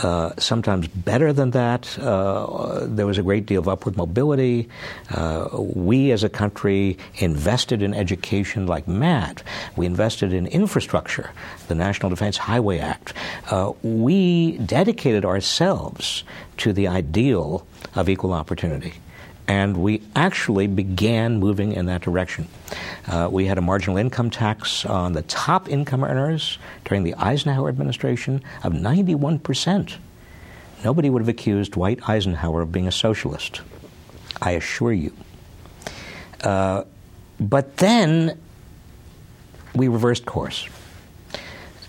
[0.03, 1.99] uh, sometimes better than that.
[1.99, 4.69] Uh, there was a great deal of upward mobility.
[5.11, 9.43] Uh, we as a country invested in education like mad.
[9.77, 11.31] We invested in infrastructure,
[11.69, 13.15] the National Defense Highway Act.
[13.51, 16.25] Uh, we dedicated ourselves
[16.59, 18.95] to the ideal of equal opportunity
[19.51, 22.47] and we actually began moving in that direction.
[23.07, 27.69] Uh, we had a marginal income tax on the top income earners during the Eisenhower
[27.69, 29.97] administration of 91%.
[30.85, 33.61] Nobody would have accused Dwight Eisenhower of being a socialist,
[34.41, 35.13] I assure you.
[36.43, 36.85] Uh,
[37.39, 38.39] but then
[39.75, 40.69] we reversed course.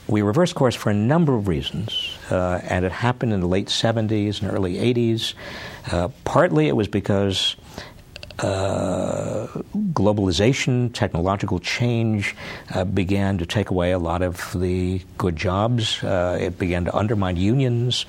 [0.08, 3.67] We reversed course for a number of reasons, uh, and it happened in the late
[3.67, 5.34] 70s and early 80s.
[5.89, 7.56] Uh, partly it was because
[8.41, 9.47] uh,
[9.93, 12.36] globalization, technological change
[12.73, 16.04] uh, began to take away a lot of the good jobs.
[16.04, 18.06] Uh, it began to undermine unions.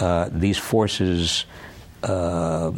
[0.00, 1.44] Uh, these forces,
[2.02, 2.72] uh,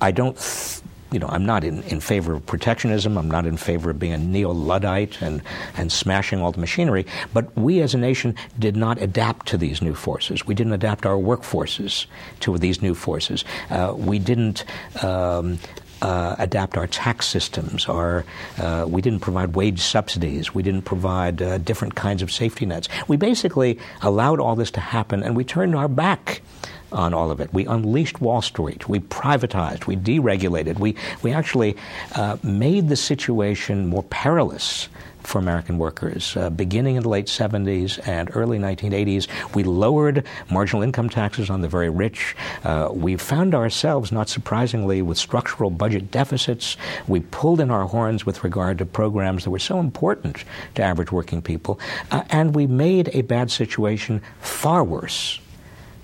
[0.00, 0.36] I don't.
[0.36, 3.18] Th- you know, I'm not in, in favor of protectionism.
[3.18, 5.42] I'm not in favor of being a neo-Luddite and,
[5.76, 7.04] and smashing all the machinery.
[7.34, 10.46] But we as a nation did not adapt to these new forces.
[10.46, 12.06] We didn't adapt our workforces
[12.40, 13.44] to these new forces.
[13.68, 14.64] Uh, we didn't
[15.04, 15.58] um,
[16.02, 17.86] uh, adapt our tax systems.
[17.88, 18.24] Our,
[18.58, 20.52] uh, we didn't provide wage subsidies.
[20.52, 22.88] We didn't provide uh, different kinds of safety nets.
[23.08, 26.42] We basically allowed all this to happen, and we turned our back
[26.90, 27.54] on all of it.
[27.54, 28.88] We unleashed Wall Street.
[28.88, 29.86] We privatized.
[29.86, 30.78] We deregulated.
[30.78, 31.76] We, we actually
[32.14, 34.88] uh, made the situation more perilous
[35.22, 36.36] for American workers.
[36.36, 41.60] Uh, beginning in the late 70s and early 1980s, we lowered marginal income taxes on
[41.60, 42.36] the very rich.
[42.64, 46.76] Uh, we found ourselves, not surprisingly, with structural budget deficits.
[47.08, 51.12] We pulled in our horns with regard to programs that were so important to average
[51.12, 51.78] working people.
[52.10, 55.40] Uh, and we made a bad situation far worse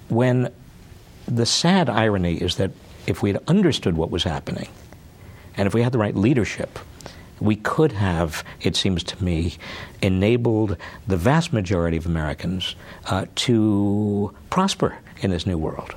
[0.08, 0.52] when
[1.26, 2.70] the sad irony is that
[3.06, 4.68] if we had understood what was happening,
[5.56, 6.78] and if we had the right leadership,
[7.40, 9.56] we could have, it seems to me,
[10.02, 12.74] enabled the vast majority of Americans
[13.06, 15.94] uh, to prosper in this new world.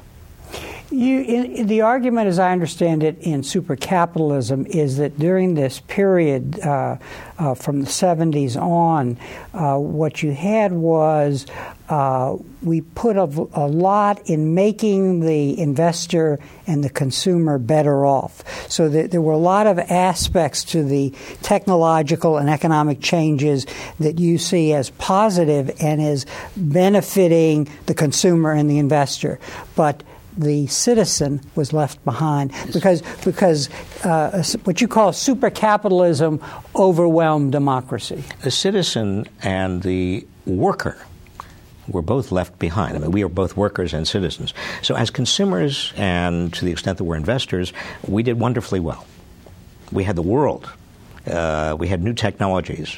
[0.92, 6.60] You, in, the argument, as I understand it, in supercapitalism is that during this period
[6.60, 6.98] uh,
[7.40, 9.18] uh, from the 70s on,
[9.54, 11.46] uh, what you had was
[11.88, 18.44] uh, we put a, a, lot in making the investor and the consumer better off.
[18.70, 23.66] So that there were a lot of aspects to the technological and economic changes
[24.00, 29.40] that you see as positive and as benefiting the consumer and the investor.
[29.76, 30.04] But
[30.38, 33.70] the citizen was left behind because because
[34.04, 36.42] uh, what you call super capitalism
[36.76, 38.24] overwhelmed democracy.
[38.42, 40.98] The citizen and the worker
[41.88, 42.96] were both left behind.
[42.96, 44.54] I mean, we are both workers and citizens.
[44.82, 47.74] So, as consumers and to the extent that we're investors,
[48.08, 49.06] we did wonderfully well.
[49.92, 50.72] We had the world.
[51.28, 52.98] Uh, we had new technologies.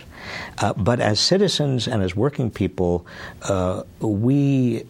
[0.60, 3.06] Uh, but as citizens and as working people,
[3.44, 4.86] uh, we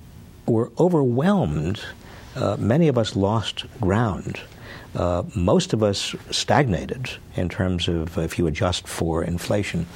[0.45, 1.81] were overwhelmed
[2.35, 4.39] uh, many of us lost ground.
[4.95, 9.87] Uh, most of us stagnated in terms of if you adjust for inflation.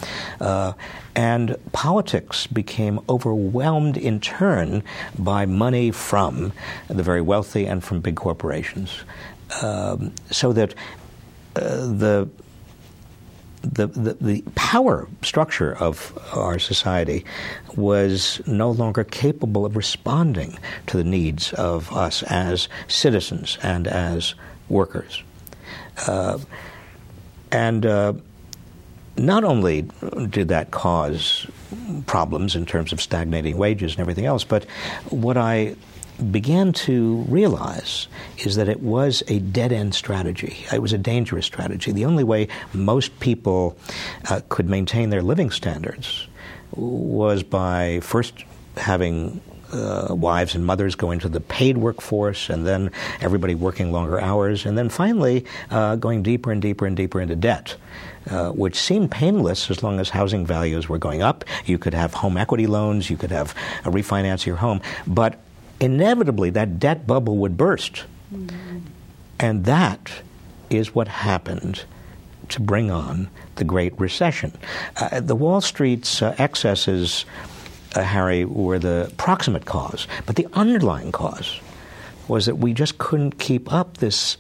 [0.42, 0.74] Uh,
[1.16, 4.84] and politics became overwhelmed in turn
[5.20, 6.52] by money from
[6.88, 9.04] the very wealthy and from big corporations.
[9.62, 10.74] Um, so that
[11.56, 12.30] uh, the
[13.64, 17.26] the, the, the, power structure of our society
[17.78, 24.34] was no longer capable of responding to the needs of us as citizens and as
[24.68, 25.24] workers.
[26.08, 26.40] Uh,
[27.52, 28.14] and uh,
[29.16, 29.84] not only
[30.30, 31.48] did that cause
[32.06, 34.66] problems in terms of stagnating wages and everything else, but
[35.10, 35.76] what I
[36.32, 38.08] began to realize
[38.40, 40.66] is that it was a dead end strategy.
[40.74, 41.92] It was a dangerous strategy.
[41.92, 43.78] The only way most people
[44.30, 46.28] uh, could maintain their living standards
[46.72, 48.44] was by first
[48.76, 54.20] having uh, wives and mothers go into the paid workforce, and then everybody working longer
[54.20, 57.76] hours, and then finally uh, going deeper and deeper and deeper into debt.
[58.30, 61.46] Uh, which seemed painless as long as housing values were going up.
[61.66, 65.40] You could have home equity loans, you could have a refinance your home, but
[65.80, 68.04] inevitably that debt bubble would burst.
[68.34, 68.80] Mm-hmm.
[69.40, 70.12] And that
[70.70, 71.86] is what happened
[72.50, 74.52] to bring on the Great Recession.
[74.98, 77.26] Uh, the Wall Street's uh, excesses,
[77.96, 81.60] uh, Harry, were the proximate cause, but the underlying cause
[82.28, 84.38] was that we just couldn't keep up this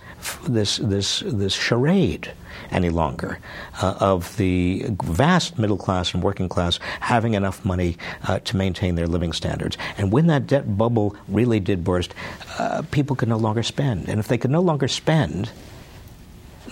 [0.47, 2.31] this this this charade
[2.71, 3.39] any longer
[3.81, 8.95] uh, of the vast middle class and working class having enough money uh, to maintain
[8.95, 9.77] their living standards.
[9.97, 12.13] And when that debt bubble really did burst,
[12.57, 14.09] uh, people could no longer spend.
[14.09, 15.51] And if they could no longer spend,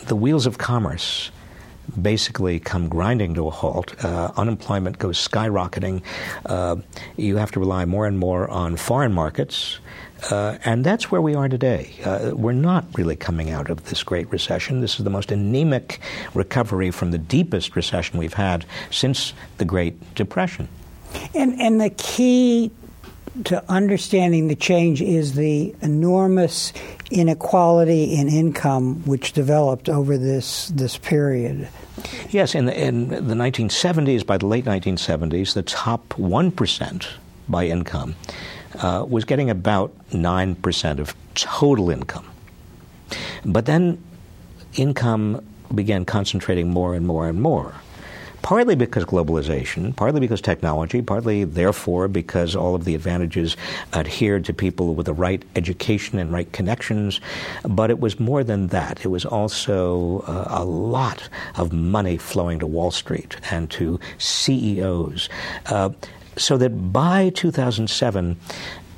[0.07, 1.31] the wheels of commerce
[2.01, 3.95] basically come grinding to a halt.
[4.03, 6.01] Uh, unemployment goes skyrocketing.
[6.45, 6.77] Uh,
[7.17, 9.79] you have to rely more and more on foreign markets.
[10.31, 11.91] Uh, and that's where we are today.
[12.03, 14.81] Uh, we're not really coming out of this Great Recession.
[14.81, 15.99] This is the most anemic
[16.33, 20.67] recovery from the deepest recession we've had since the Great Depression.
[21.33, 22.71] And, and the key
[23.43, 26.71] to understanding the change is the enormous
[27.11, 31.67] inequality in income which developed over this this period.
[32.29, 37.07] Yes, in the, in the 1970s, by the late 1970s, the top 1%
[37.47, 38.15] by income
[38.79, 42.27] uh, was getting about 9% of total income.
[43.45, 44.03] But then
[44.75, 47.73] income began concentrating more and more and more.
[48.45, 53.57] Partly because globalization, partly because technology, partly therefore because all of the advantages
[53.91, 57.19] adhered to people with the right education and right connections.
[57.63, 59.03] But it was more than that.
[59.03, 65.27] It was also uh, a lot of money flowing to Wall Street and to CEOs.
[65.65, 65.89] Uh,
[66.37, 68.37] so that by 2007,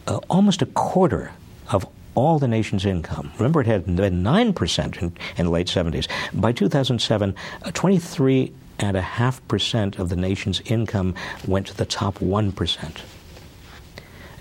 [0.07, 1.31] uh, almost a quarter
[1.71, 3.31] of all the nation's income.
[3.37, 6.09] Remember, it had been 9% in, in the late 70s.
[6.33, 7.33] By 2007,
[8.79, 11.15] uh, 23.5% of the nation's income
[11.47, 13.01] went to the top 1%.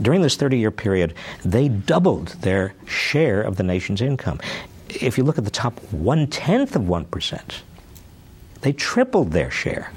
[0.01, 1.15] During this 30 year period,
[1.45, 4.41] they doubled their share of the nation's income.
[4.89, 7.61] If you look at the top one tenth of 1%,
[8.61, 9.93] they tripled their share.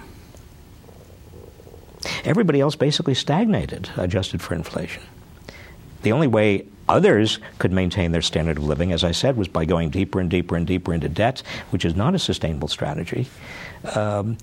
[2.23, 5.03] Everybody else basically stagnated, adjusted for inflation.
[6.01, 9.65] The only way others could maintain their standard of living, as I said, was by
[9.65, 13.27] going deeper and deeper and deeper into debt, which is not a sustainable strategy.
[13.95, 14.37] Um,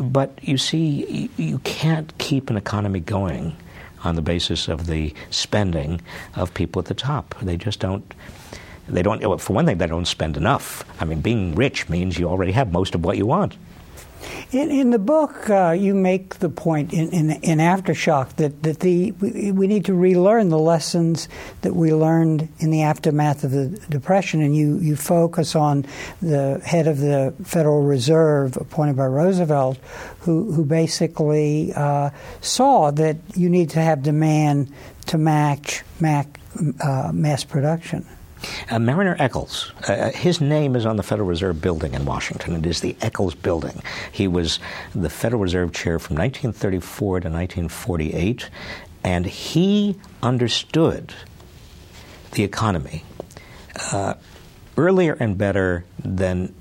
[0.00, 3.56] but you see, you can't keep an economy going
[4.02, 6.00] on the basis of the spending
[6.36, 7.34] of people at the top.
[7.40, 8.14] They just don't.
[8.88, 9.40] They don't.
[9.40, 10.84] For one thing, they don't spend enough.
[11.00, 13.56] I mean, being rich means you already have most of what you want.
[14.52, 18.80] In, in the book, uh, you make the point in, in, in, Aftershock that, that
[18.80, 21.28] the, we, we, need to relearn the lessons
[21.62, 25.84] that we learned in the aftermath of the Depression, and you, you focus on
[26.22, 29.78] the head of the Federal Reserve, appointed by Roosevelt,
[30.20, 32.10] who, who basically uh,
[32.40, 34.72] saw that you need to have demand
[35.06, 36.28] to match, match
[36.80, 38.06] uh, mass production.
[38.70, 42.54] Uh, Marriner Eccles, uh, uh, his name is on the Federal Reserve building in Washington.
[42.54, 43.82] It is the Eccles building.
[44.10, 44.58] He was
[44.94, 48.48] the Federal Reserve chair from 1934 to 1948,
[49.02, 51.14] and he understood
[52.32, 53.04] the economy
[53.92, 54.14] uh,
[54.76, 56.54] earlier and better than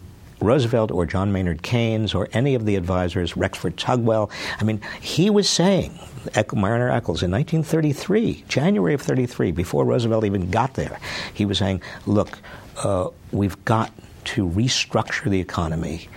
[0.44, 4.30] Roosevelt or John Maynard Keynes or any of the advisors, Rexford Tugwell.
[4.60, 5.98] I mean, he was saying,
[6.54, 11.00] Marriner Eccles, in 1933, January of 33, before Roosevelt even got there,
[11.34, 12.40] he was saying, look,
[12.78, 13.92] uh, we've got
[14.26, 16.08] to restructure the economy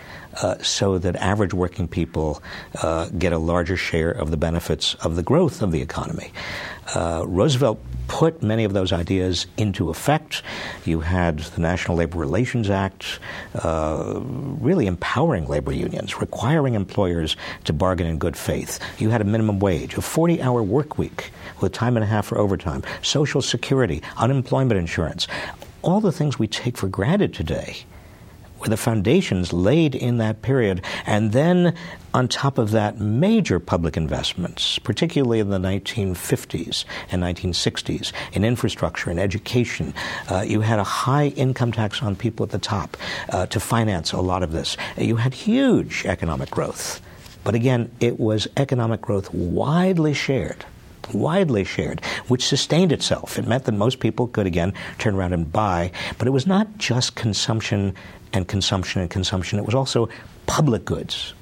[0.42, 2.42] uh, so that average working people
[2.82, 6.32] uh, get a larger share of the benefits of the growth of the economy.
[6.94, 10.42] Uh, Roosevelt put many of those ideas into effect.
[10.84, 13.18] You had the National Labor Relations Act
[13.54, 18.78] uh, really empowering labor unions, requiring employers to bargain in good faith.
[18.98, 22.26] You had a minimum wage, a 40 hour work week with time and a half
[22.26, 25.26] for overtime, Social Security, unemployment insurance,
[25.82, 27.84] all the things we take for granted today
[28.66, 30.82] the foundations laid in that period.
[31.06, 31.74] And then,
[32.14, 39.10] on top of that, major public investments, particularly in the 1950s and 1960s, in infrastructure
[39.10, 39.94] and education.
[40.30, 42.96] Uh, you had a high income tax on people at the top
[43.30, 44.76] uh, to finance a lot of this.
[44.96, 47.00] You had huge economic growth.
[47.44, 50.64] But again, it was economic growth widely shared
[51.12, 53.38] widely shared, which sustained itself.
[53.38, 56.78] It meant that most people could again turn around and buy, but it was not
[56.78, 57.94] just consumption
[58.32, 59.58] and consumption and consumption.
[59.58, 60.08] It was also
[60.46, 61.34] public goods,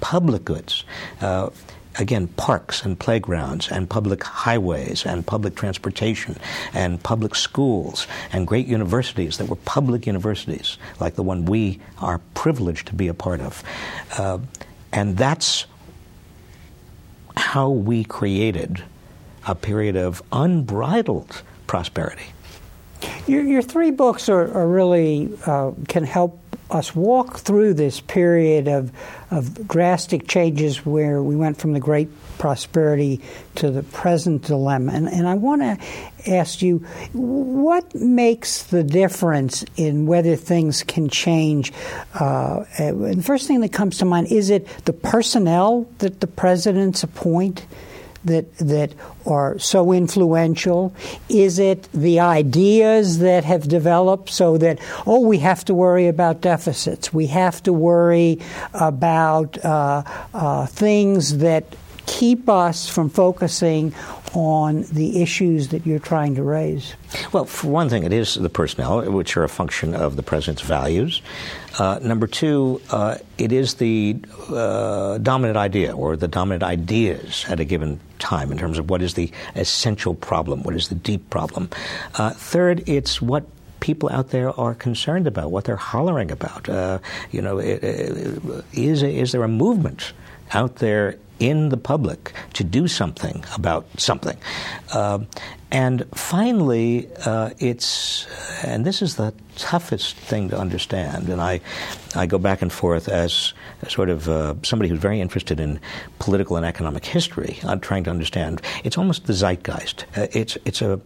[0.00, 0.84] public goods.
[1.20, 1.50] Uh,
[1.98, 6.36] again, parks and playgrounds and public highways and public transportation
[6.72, 12.20] and public schools and great universities that were public universities, like the one we are
[12.34, 13.62] privileged to be a part of.
[14.16, 14.38] Uh,
[14.92, 15.66] and that's
[17.36, 18.82] how we created
[19.46, 22.26] a period of unbridled prosperity.
[23.26, 26.38] Your, your three books are, are really uh, can help
[26.72, 28.92] us walk through this period of,
[29.30, 33.20] of drastic changes where we went from the great prosperity
[33.54, 34.92] to the present dilemma.
[34.92, 35.78] And, and I want to
[36.30, 36.78] ask you
[37.12, 41.72] what makes the difference in whether things can change?
[42.14, 47.02] Uh, the first thing that comes to mind is it the personnel that the presidents
[47.02, 47.66] appoint?
[48.24, 48.92] That that
[49.26, 50.94] are so influential?
[51.28, 56.40] Is it the ideas that have developed so that oh we have to worry about
[56.40, 58.40] deficits, we have to worry
[58.74, 60.02] about uh,
[60.34, 61.64] uh, things that
[62.06, 63.94] keep us from focusing
[64.34, 66.94] on the issues that you're trying to raise?
[67.32, 70.62] Well, for one thing, it is the personnel, which are a function of the president's
[70.62, 71.22] values.
[71.78, 74.16] Uh, number two, uh, it is the
[74.50, 79.02] uh, dominant idea or the dominant ideas at a given time in terms of what
[79.02, 81.68] is the essential problem, what is the deep problem.
[82.14, 83.44] Uh, third, it's what
[83.80, 86.68] people out there are concerned about, what they're hollering about.
[86.68, 86.98] Uh,
[87.30, 90.12] you know, it, it, is, is there a movement
[90.52, 94.36] out there in the public to do something about something.
[94.92, 95.18] Uh,
[95.72, 98.26] and finally, uh, it's,
[98.62, 101.60] and this is the toughest thing to understand, and I,
[102.14, 103.52] I go back and forth as
[103.88, 105.80] sort of uh, somebody who's very interested in
[106.18, 107.58] political and economic history.
[107.64, 108.62] I'm trying to understand.
[108.84, 110.04] It's almost the zeitgeist.
[110.16, 111.00] Uh, it's, it's, a,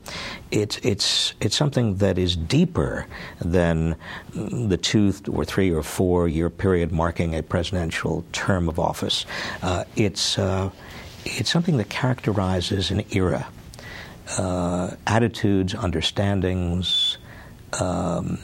[0.51, 3.07] it's, it's, it's something that is deeper
[3.41, 3.97] than
[4.35, 9.27] the two or three or four year period marking a presidential term of office.
[9.63, 10.71] Uh, it's, uh,
[11.25, 13.47] it's something that characterizes an era
[14.39, 17.19] uh, attitudes, understandings,
[17.75, 18.39] um,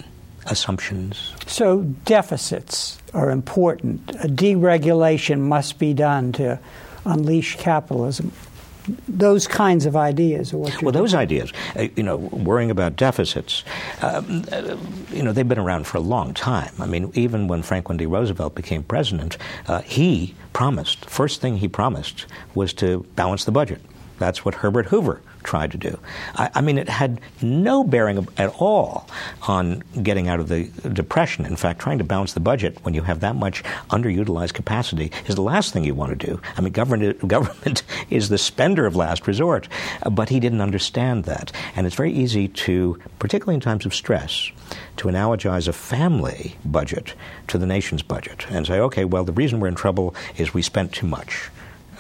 [0.47, 1.33] assumptions.
[1.47, 4.11] So deficits are important.
[4.16, 6.59] A deregulation must be done to
[7.05, 8.33] unleash capitalism.
[9.07, 10.53] those kinds of ideas.
[10.53, 13.62] well, those ideas, uh, you know, worrying about deficits,
[14.01, 14.77] um, uh,
[15.12, 16.73] you know, they've been around for a long time.
[16.81, 18.07] I mean, even when Franklin D.
[18.07, 23.81] Roosevelt became president, uh, he promised, first thing he promised was to balance the budget.
[24.18, 25.99] That's what Herbert Hoover tried to do.
[26.34, 29.09] I, I, mean, it had no bearing at all
[29.49, 31.45] on getting out of the depression.
[31.45, 35.34] In fact, trying to balance the budget when you have that much underutilized capacity is
[35.34, 36.40] the last thing you want to do.
[36.57, 39.68] I mean, government, government is the spender of last resort.
[40.11, 41.53] But he didn't understand that.
[41.76, 44.51] And it's very easy to, particularly in times of stress,
[44.97, 47.14] to analogize a family budget
[47.49, 50.62] to the nation's budget and say, okay, well, the reason we're in trouble is we
[50.62, 51.51] spent too much.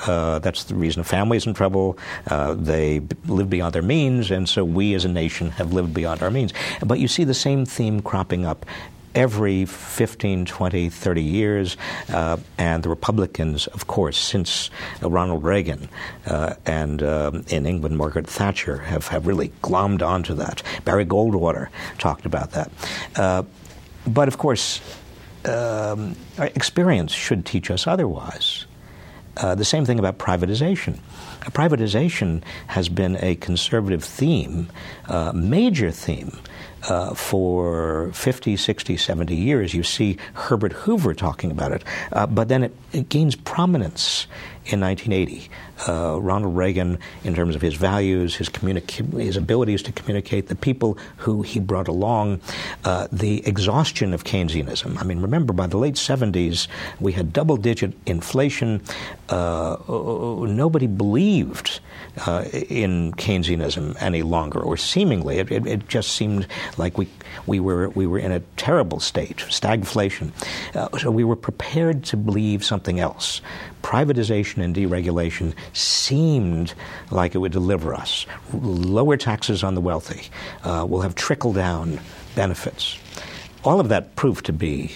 [0.06, 1.04] Uh, that's the reason a
[1.46, 1.98] in trouble.
[2.26, 5.94] Uh, they b- live beyond their means, and so we as a nation have lived
[5.94, 6.52] beyond our means.
[6.84, 8.66] But you see the same theme cropping up
[9.14, 11.76] every 15, 20, 30 years.
[12.08, 15.88] Uh, and the Republicans, of course, since Ronald Reagan
[16.26, 20.62] uh, and um, in England, Margaret Thatcher, have, have really glommed onto that.
[20.84, 22.70] Barry Goldwater talked about that.
[23.16, 23.42] Uh,
[24.06, 24.80] but of course,
[25.44, 28.66] um, experience should teach us otherwise.
[29.36, 30.98] Uh, the same thing about privatization.
[31.52, 34.68] Privatization has been a conservative theme,
[35.08, 36.38] uh, major theme.
[36.88, 42.48] Uh, for 50, 60, 70 years, you see Herbert Hoover talking about it, uh, but
[42.48, 44.26] then it, it gains prominence
[44.66, 45.48] in 1980.
[45.88, 50.54] Uh, Ronald Reagan, in terms of his values, his, communica- his abilities to communicate, the
[50.54, 52.40] people who he brought along,
[52.84, 55.00] uh, the exhaustion of Keynesianism.
[55.00, 56.68] I mean, remember, by the late 70s,
[57.00, 58.80] we had double digit inflation.
[59.28, 61.80] Uh, nobody believed
[62.26, 65.38] uh, in Keynesianism any longer, or seemingly.
[65.38, 66.46] It, it, it, just seemed
[66.78, 67.08] like we,
[67.46, 70.30] we, were, we were in a terrible state, stagflation.
[70.74, 73.40] Uh, so we were prepared to believe something else
[73.82, 76.72] privatization and deregulation seemed
[77.10, 78.26] like it would deliver us.
[78.52, 80.30] Lower taxes on the wealthy.
[80.62, 82.00] Uh, we'll have trickle down
[82.34, 82.96] benefits.
[83.64, 84.92] All of that proved to be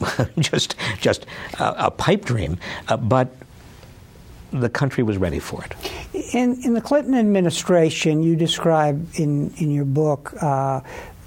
[0.38, 1.26] just just
[1.58, 3.34] a, a pipe dream, uh, but
[4.60, 5.74] the country was ready for it.
[6.34, 10.80] In, in the Clinton administration, you describe in, in your book uh,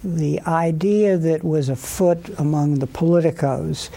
[0.04, 3.90] the idea that was afoot among the politicos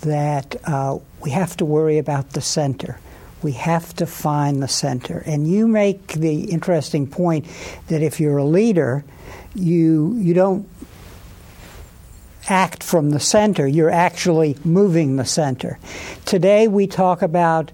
[0.00, 2.98] that uh, we have to worry about the center.
[3.42, 5.22] We have to find the center.
[5.26, 7.46] And you make the interesting point
[7.88, 9.04] that if you're a leader,
[9.54, 10.66] you you don't
[12.48, 15.78] act from the center, you're actually moving the center.
[16.24, 17.70] Today we talk about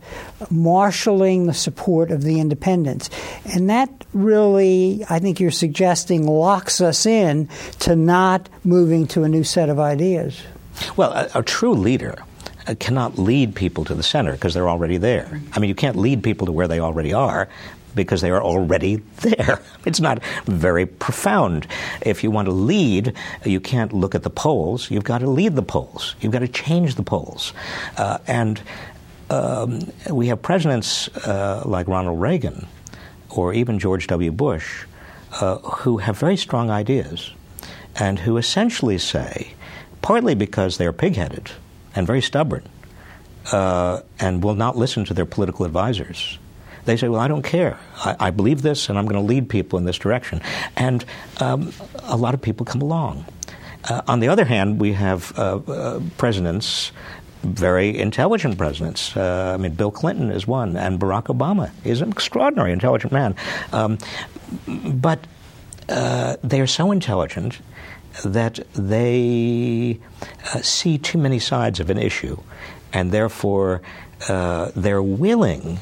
[0.50, 3.10] marshaling the support of the independents.
[3.44, 7.48] And that really, I think you're suggesting, locks us in
[7.80, 10.40] to not moving to a new set of ideas.
[10.96, 12.22] Well, a, a true leader
[12.66, 15.40] uh, cannot lead people to the center because they're already there.
[15.52, 17.48] I mean, you can't lead people to where they already are
[17.96, 19.60] because they are already there.
[19.86, 21.66] It's not very profound.
[22.02, 24.90] If you want to lead, you can't look at the polls.
[24.90, 26.16] You've got to lead the polls.
[26.20, 27.52] You've got to change the polls.
[27.96, 28.60] Uh, and
[29.30, 32.66] um, we have presidents uh, like Ronald Reagan
[33.30, 34.32] or even George W.
[34.32, 34.84] Bush
[35.40, 37.32] uh, who have very strong ideas
[37.94, 39.54] and who essentially say,
[40.02, 41.50] partly because they're pigheaded
[41.94, 42.62] and very stubborn
[43.52, 46.38] uh, and will not listen to their political advisors.
[46.86, 47.78] They say, Well, I don't care.
[47.96, 50.40] I, I believe this and I'm going to lead people in this direction.
[50.76, 51.04] And
[51.40, 51.72] um,
[52.04, 53.26] a lot of people come along.
[53.84, 56.92] Uh, on the other hand, we have uh, uh presidents
[57.42, 59.16] very intelligent presidents.
[59.16, 63.36] Uh, I mean, Bill Clinton is one, and Barack Obama is an extraordinary intelligent man.
[63.72, 63.98] Um,
[64.66, 65.20] but
[65.88, 67.60] uh, they are so intelligent
[68.24, 70.00] that they
[70.52, 72.38] uh, see too many sides of an issue,
[72.92, 73.82] and therefore
[74.28, 75.78] uh, they're willing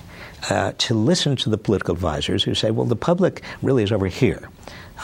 [0.51, 4.07] uh, to listen to the political advisors who say, well, the public really is over
[4.07, 4.49] here.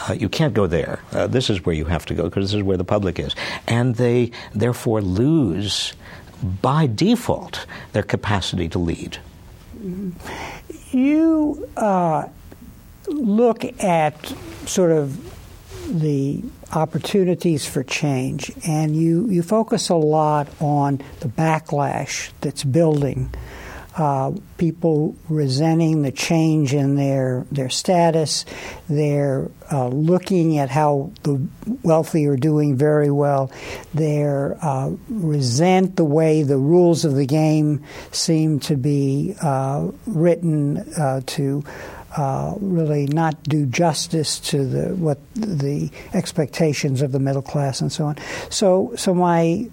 [0.07, 0.99] Uh, you can't go there.
[1.11, 3.35] Uh, this is where you have to go because this is where the public is.
[3.67, 5.93] And they therefore lose,
[6.61, 9.17] by default, their capacity to lead.
[10.91, 12.27] You uh,
[13.07, 14.33] look at
[14.65, 16.41] sort of the
[16.73, 23.33] opportunities for change, and you, you focus a lot on the backlash that's building.
[23.95, 28.45] Uh, people resenting the change in their their status.
[28.87, 31.45] They're uh, looking at how the
[31.83, 33.51] wealthy are doing very well.
[33.93, 40.77] They uh, resent the way the rules of the game seem to be uh, written
[40.97, 41.63] uh, to
[42.15, 47.91] uh, really not do justice to the what the expectations of the middle class and
[47.91, 48.17] so on.
[48.49, 49.69] So, so my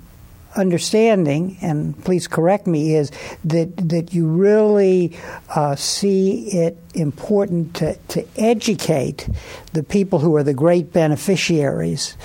[0.58, 3.10] understanding, and please correct me, is
[3.44, 5.16] that that you really
[5.54, 9.28] uh, see it important to, to educate
[9.72, 12.16] the people who are the great beneficiaries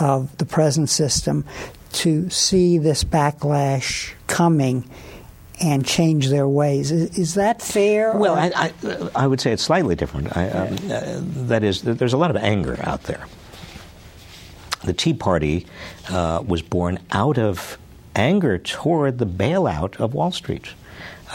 [0.00, 1.44] of the present system
[1.92, 4.88] to see this backlash coming
[5.60, 6.90] and change their ways.
[6.90, 8.16] Is, is that fair?
[8.16, 10.36] Well, I, I, I, would say it's slightly different.
[10.36, 13.24] I, um, uh, that is, there's a lot of anger out there.
[14.84, 15.66] The Tea Party
[16.10, 17.78] uh, was born out of
[18.14, 20.74] anger toward the bailout of Wall Street.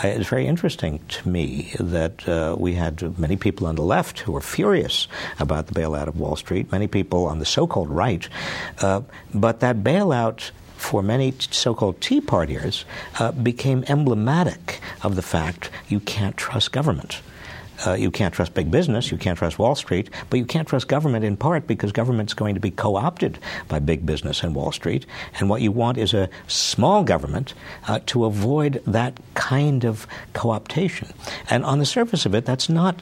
[0.03, 4.31] it's very interesting to me that uh, we had many people on the left who
[4.31, 5.07] were furious
[5.39, 8.29] about the bailout of Wall Street, many people on the so called right,
[8.81, 9.01] uh,
[9.33, 12.85] but that bailout for many so called Tea Partiers
[13.19, 17.21] uh, became emblematic of the fact you can't trust government.
[17.85, 20.87] Uh, you can't trust big business, you can't trust Wall Street, but you can't trust
[20.87, 24.71] government in part because government's going to be co opted by big business and Wall
[24.71, 25.05] Street.
[25.39, 27.53] And what you want is a small government
[27.87, 31.11] uh, to avoid that kind of co optation.
[31.49, 33.01] And on the surface of it, that's not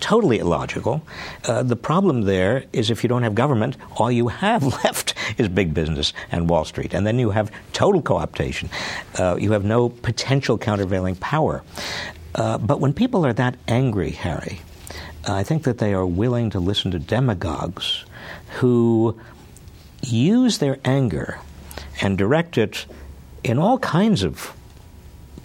[0.00, 1.02] totally illogical.
[1.44, 5.48] Uh, the problem there is if you don't have government, all you have left is
[5.48, 6.94] big business and Wall Street.
[6.94, 8.68] And then you have total co optation.
[9.18, 11.62] Uh, you have no potential countervailing power.
[12.34, 14.60] Uh, but when people are that angry, Harry,
[15.26, 18.04] I think that they are willing to listen to demagogues
[18.58, 19.18] who
[20.02, 21.38] use their anger
[22.00, 22.86] and direct it
[23.42, 24.54] in all kinds of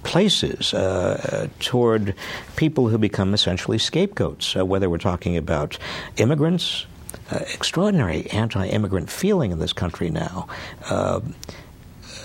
[0.03, 2.15] places uh, toward
[2.55, 5.77] people who become essentially scapegoats, uh, whether we're talking about
[6.17, 6.85] immigrants,
[7.31, 10.47] uh, extraordinary anti immigrant feeling in this country now.
[10.89, 11.19] Uh,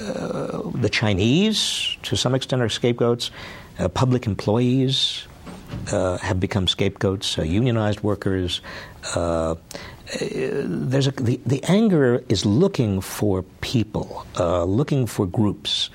[0.00, 3.30] uh, the Chinese, to some extent, are scapegoats.
[3.78, 5.26] Uh, public employees
[5.90, 8.60] uh, have become scapegoats, uh, unionized workers.
[9.14, 9.56] Uh,
[10.20, 15.90] there's a, the, the anger is looking for people, uh, looking for groups.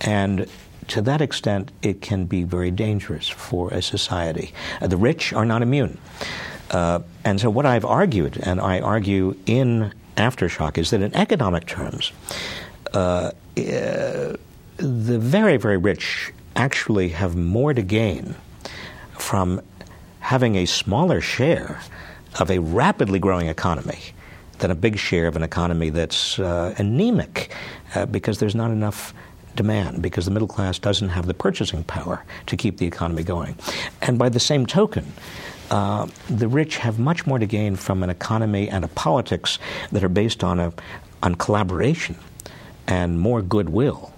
[0.00, 0.48] And
[0.88, 4.52] to that extent, it can be very dangerous for a society.
[4.80, 5.98] the rich are not immune.
[6.70, 12.12] and so, what I've argued, and I argue in Aftershock, is that in economic terms,
[12.92, 14.38] uh, the
[15.18, 18.34] very, very rich actually have more to gain
[19.18, 19.60] from
[20.20, 21.80] having a smaller share
[22.40, 24.00] of a rapidly growing economy
[24.58, 27.52] than a big share of an economy that's uh, anemic
[27.94, 29.12] uh, because there's not enough
[29.56, 33.54] demand, because the middle class doesn't have the purchasing power to keep the economy going.
[34.02, 35.12] And by the same token,
[35.70, 39.58] uh, the rich have much more to gain from an economy and a politics
[39.92, 40.72] that are based on a
[41.22, 42.16] on collaboration
[42.86, 44.13] and more goodwill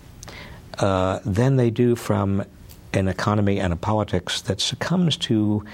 [0.79, 2.45] uh, than they do from
[2.93, 5.65] an economy and a politics that succumbs to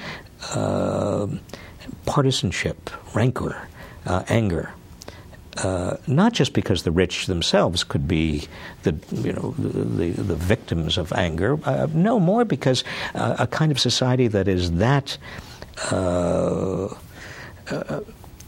[0.54, 1.26] uh,
[2.06, 3.56] partisanship, rancor,
[4.06, 4.70] uh, anger.
[5.58, 8.48] Uh, not just because the rich themselves could be
[8.84, 12.84] the you know the, the, victims of anger, uh, no more because
[13.14, 15.18] uh, a kind of society that is that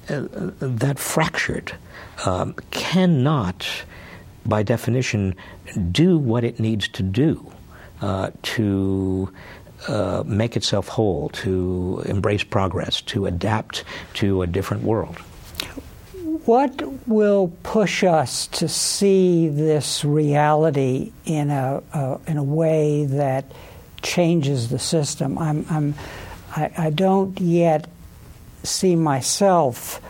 [0.09, 1.75] that fractured
[2.25, 3.85] um, cannot
[4.47, 5.35] by definition,
[5.91, 7.53] do what it needs to do
[8.01, 9.33] uh, to
[9.89, 13.85] uh, make itself whole, to embrace progress, to adapt
[14.15, 15.17] to a different world.
[16.47, 23.47] What will push us to see this reality in a, uh, in a way that
[24.03, 25.39] changes the system?
[25.39, 25.95] I'm, I'm,
[26.55, 27.89] I, I don't yet
[28.63, 30.01] see myself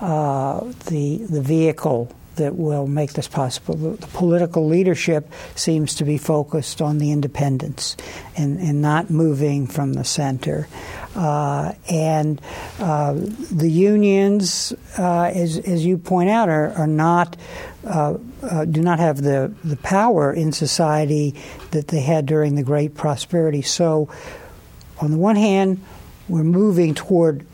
[0.00, 3.74] uh, the, the vehicle that will make this possible.
[3.76, 7.96] The political leadership seems to be focused on the independents
[8.36, 10.68] and, and not moving from the center.
[11.14, 12.40] Uh, and
[12.78, 17.36] uh, the unions, uh, as, as you point out, are, are not
[17.84, 21.34] uh, uh, do not have the, the power in society
[21.70, 23.62] that they had during the Great Prosperity.
[23.62, 24.08] So,
[25.00, 25.82] on the one hand,
[26.28, 27.46] we're moving toward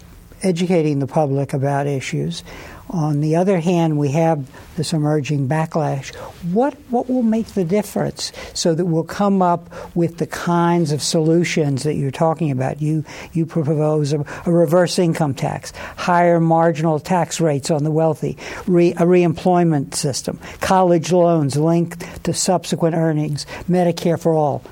[0.42, 2.44] educating the public about issues.
[2.91, 6.14] On the other hand, we have this emerging backlash.
[6.53, 11.03] What what will make the difference so that we'll come up with the kinds of
[11.03, 12.80] solutions that you're talking about?
[12.80, 18.39] You you propose a, a reverse income tax, higher marginal tax rates on the wealthy,
[18.66, 24.62] re, a reemployment system, college loans linked to subsequent earnings, Medicare for all.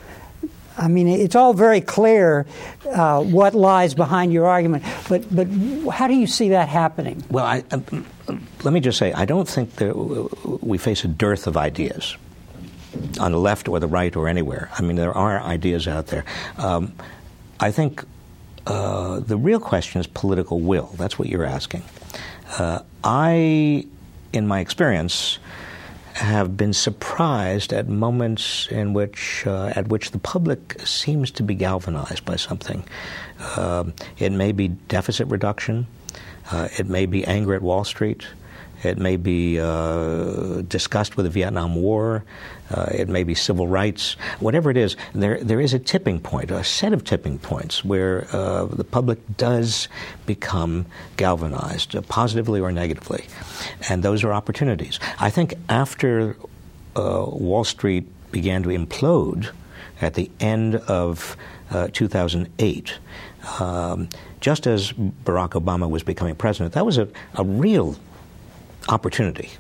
[0.79, 2.47] I mean, it's all very clear
[2.87, 5.49] uh, what lies behind your argument, but but
[5.91, 7.25] how do you see that happening?
[7.31, 7.81] Well, I, uh,
[8.63, 9.95] let me just say, I don't think that
[10.63, 12.17] we face a dearth of ideas
[13.21, 14.71] on the left or the right or anywhere.
[14.79, 16.25] I mean, there are ideas out there.
[16.59, 16.93] Um,
[17.61, 18.05] I think
[18.67, 20.95] uh, the real question is political will.
[20.97, 21.83] That's what you're asking.
[22.59, 23.87] Uh, I,
[24.33, 25.39] in my experience,
[26.17, 31.55] have been surprised at moments in which, uh, at which the public seems to be
[31.55, 32.83] galvanized by something.
[33.39, 33.85] Uh,
[34.19, 35.87] it may be deficit reduction.
[36.51, 38.27] Uh, it may be anger at Wall Street.
[38.83, 40.63] It may be uh,
[41.17, 42.25] with the Vietnam War.
[42.71, 44.17] Uh, it may be civil rights.
[44.41, 48.27] Whatever it is, there there is a tipping point, a set of tipping points where
[48.33, 49.89] uh, the public does
[50.27, 53.25] become galvanized, uh, positively or negatively,
[53.89, 54.99] and those are opportunities.
[55.19, 56.37] I think after
[56.97, 59.51] uh, Wall Street began to implode
[60.01, 61.37] at the end of
[61.71, 62.99] uh, 2008.
[63.61, 64.09] Um,
[64.41, 67.97] just as Barack Obama was becoming president, that was a, a real
[68.89, 69.51] opportunity.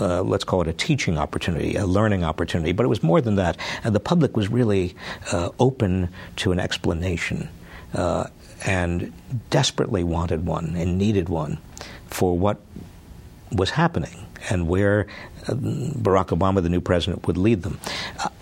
[0.00, 3.36] Uh, let's call it a teaching opportunity, a learning opportunity, but it was more than
[3.36, 3.56] that.
[3.82, 4.94] And the public was really
[5.32, 7.48] uh, open to an explanation
[7.94, 8.28] uh,
[8.64, 9.12] and
[9.50, 11.58] desperately wanted one and needed one
[12.06, 12.60] for what
[13.50, 15.06] was happening and where
[15.48, 17.80] uh, Barack Obama, the new president, would lead them.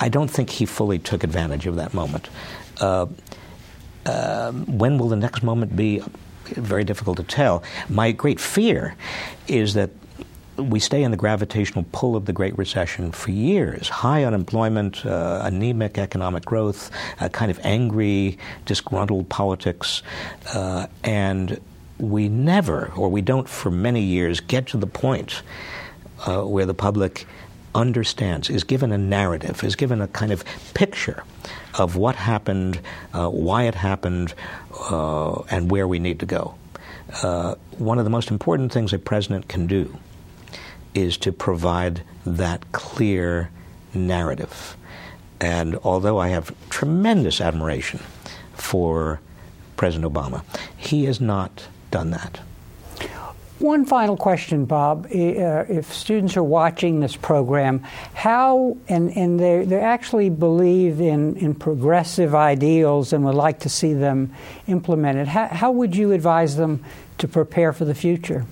[0.00, 2.28] I don't think he fully took advantage of that moment.
[2.80, 3.06] Uh,
[4.04, 6.02] um, when will the next moment be?
[6.44, 7.64] Very difficult to tell.
[7.88, 8.94] My great fear
[9.48, 9.90] is that
[10.56, 13.88] we stay in the gravitational pull of the Great Recession for years.
[13.88, 16.90] High unemployment, uh, anemic economic growth,
[17.20, 20.02] a kind of angry, disgruntled politics,
[20.54, 21.60] uh, and
[21.98, 25.42] we never, or we don't for many years, get to the point
[26.26, 27.26] uh, where the public
[27.74, 31.22] understands, is given a narrative, is given a kind of picture
[31.78, 32.80] of what happened,
[33.12, 34.32] uh, why it happened,
[34.90, 36.54] uh, and where we need to go.
[37.22, 39.96] Uh, one of the most important things a president can do
[40.96, 43.50] is to provide that clear
[43.94, 44.76] narrative.
[45.40, 48.00] And although I have tremendous admiration
[48.54, 49.20] for
[49.76, 50.42] President Obama,
[50.76, 52.40] he has not done that.
[53.58, 55.06] One final question, Bob.
[55.06, 57.80] Uh, if students are watching this program,
[58.12, 63.70] how, and, and they, they actually believe in, in progressive ideals and would like to
[63.70, 64.34] see them
[64.66, 66.84] implemented, how, how would you advise them
[67.16, 68.44] to prepare for the future?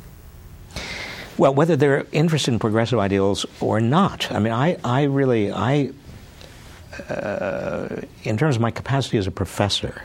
[1.36, 5.90] Well, whether they're interested in progressive ideals or not, I mean, I, I really, I,
[7.08, 10.02] uh, in terms of my capacity as a professor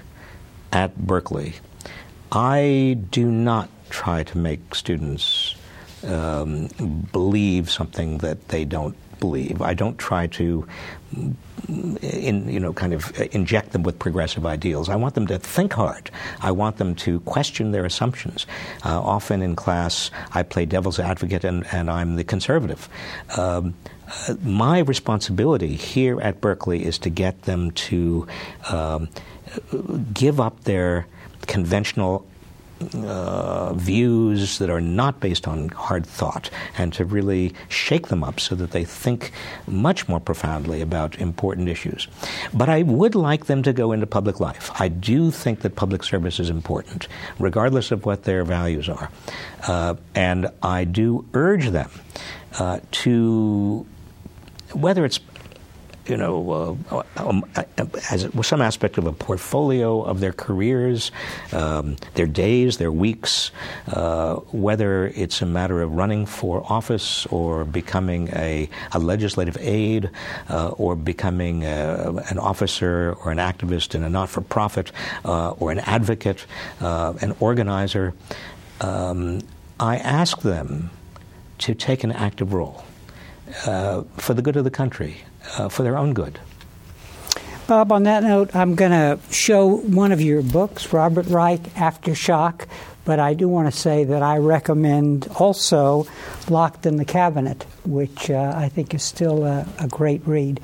[0.72, 1.54] at Berkeley,
[2.32, 5.56] I do not try to make students
[6.04, 6.68] um,
[7.12, 9.62] believe something that they don't believe.
[9.62, 10.68] I don't try to,
[11.68, 14.90] in, you know, kind of inject them with progressive ideals.
[14.90, 16.12] I want them to think hard.
[16.42, 18.46] I want them to question their assumptions.
[18.84, 22.90] Uh, often in class, I play devil's advocate and, and I'm the conservative.
[23.38, 23.76] Um,
[24.42, 28.28] my responsibility here at Berkeley is to get them to
[28.70, 29.08] um,
[30.14, 31.06] give up their
[31.48, 32.26] conventional
[32.96, 38.40] uh, views that are not based on hard thought and to really shake them up
[38.40, 39.32] so that they think
[39.68, 42.08] much more profoundly about important issues.
[42.54, 44.72] But I would like them to go into public life.
[44.80, 47.08] I do think that public service is important,
[47.38, 49.10] regardless of what their values are.
[49.68, 51.90] Uh, and I do urge them
[52.60, 53.86] uh, to,
[54.74, 55.20] whether it's
[56.10, 57.64] you know, uh, um, uh,
[58.10, 61.12] as some aspect of a portfolio of their careers,
[61.54, 63.52] um, their days, their weeks,
[63.88, 70.10] uh, whether it's a matter of running for office or becoming a, a legislative aide
[70.50, 74.92] uh, or becoming a, uh, an officer or an activist in a not for profit
[75.26, 76.46] uh, or an advocate,
[76.80, 78.14] an organizer.
[78.82, 79.42] Um,
[79.80, 80.90] I ask them
[81.60, 82.84] to take an active role.
[83.66, 85.24] Uh, for the good of the country,
[85.58, 86.40] uh, for their own good.
[87.68, 92.68] Bob, on that note, I'm going to show one of your books, Robert Reich, Aftershock,
[93.06, 96.08] but I do want to say that I recommend also
[96.50, 100.60] Locked in the Cabinet, which uh, I think is still a, a great read.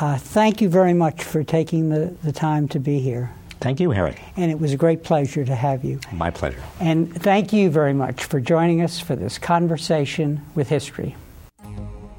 [0.00, 3.32] Uh, thank you very much for taking the, the time to be here.
[3.60, 4.16] Thank you, Harry.
[4.36, 5.98] And it was a great pleasure to have you.
[6.12, 6.62] My pleasure.
[6.80, 11.16] And thank you very much for joining us for this conversation with history.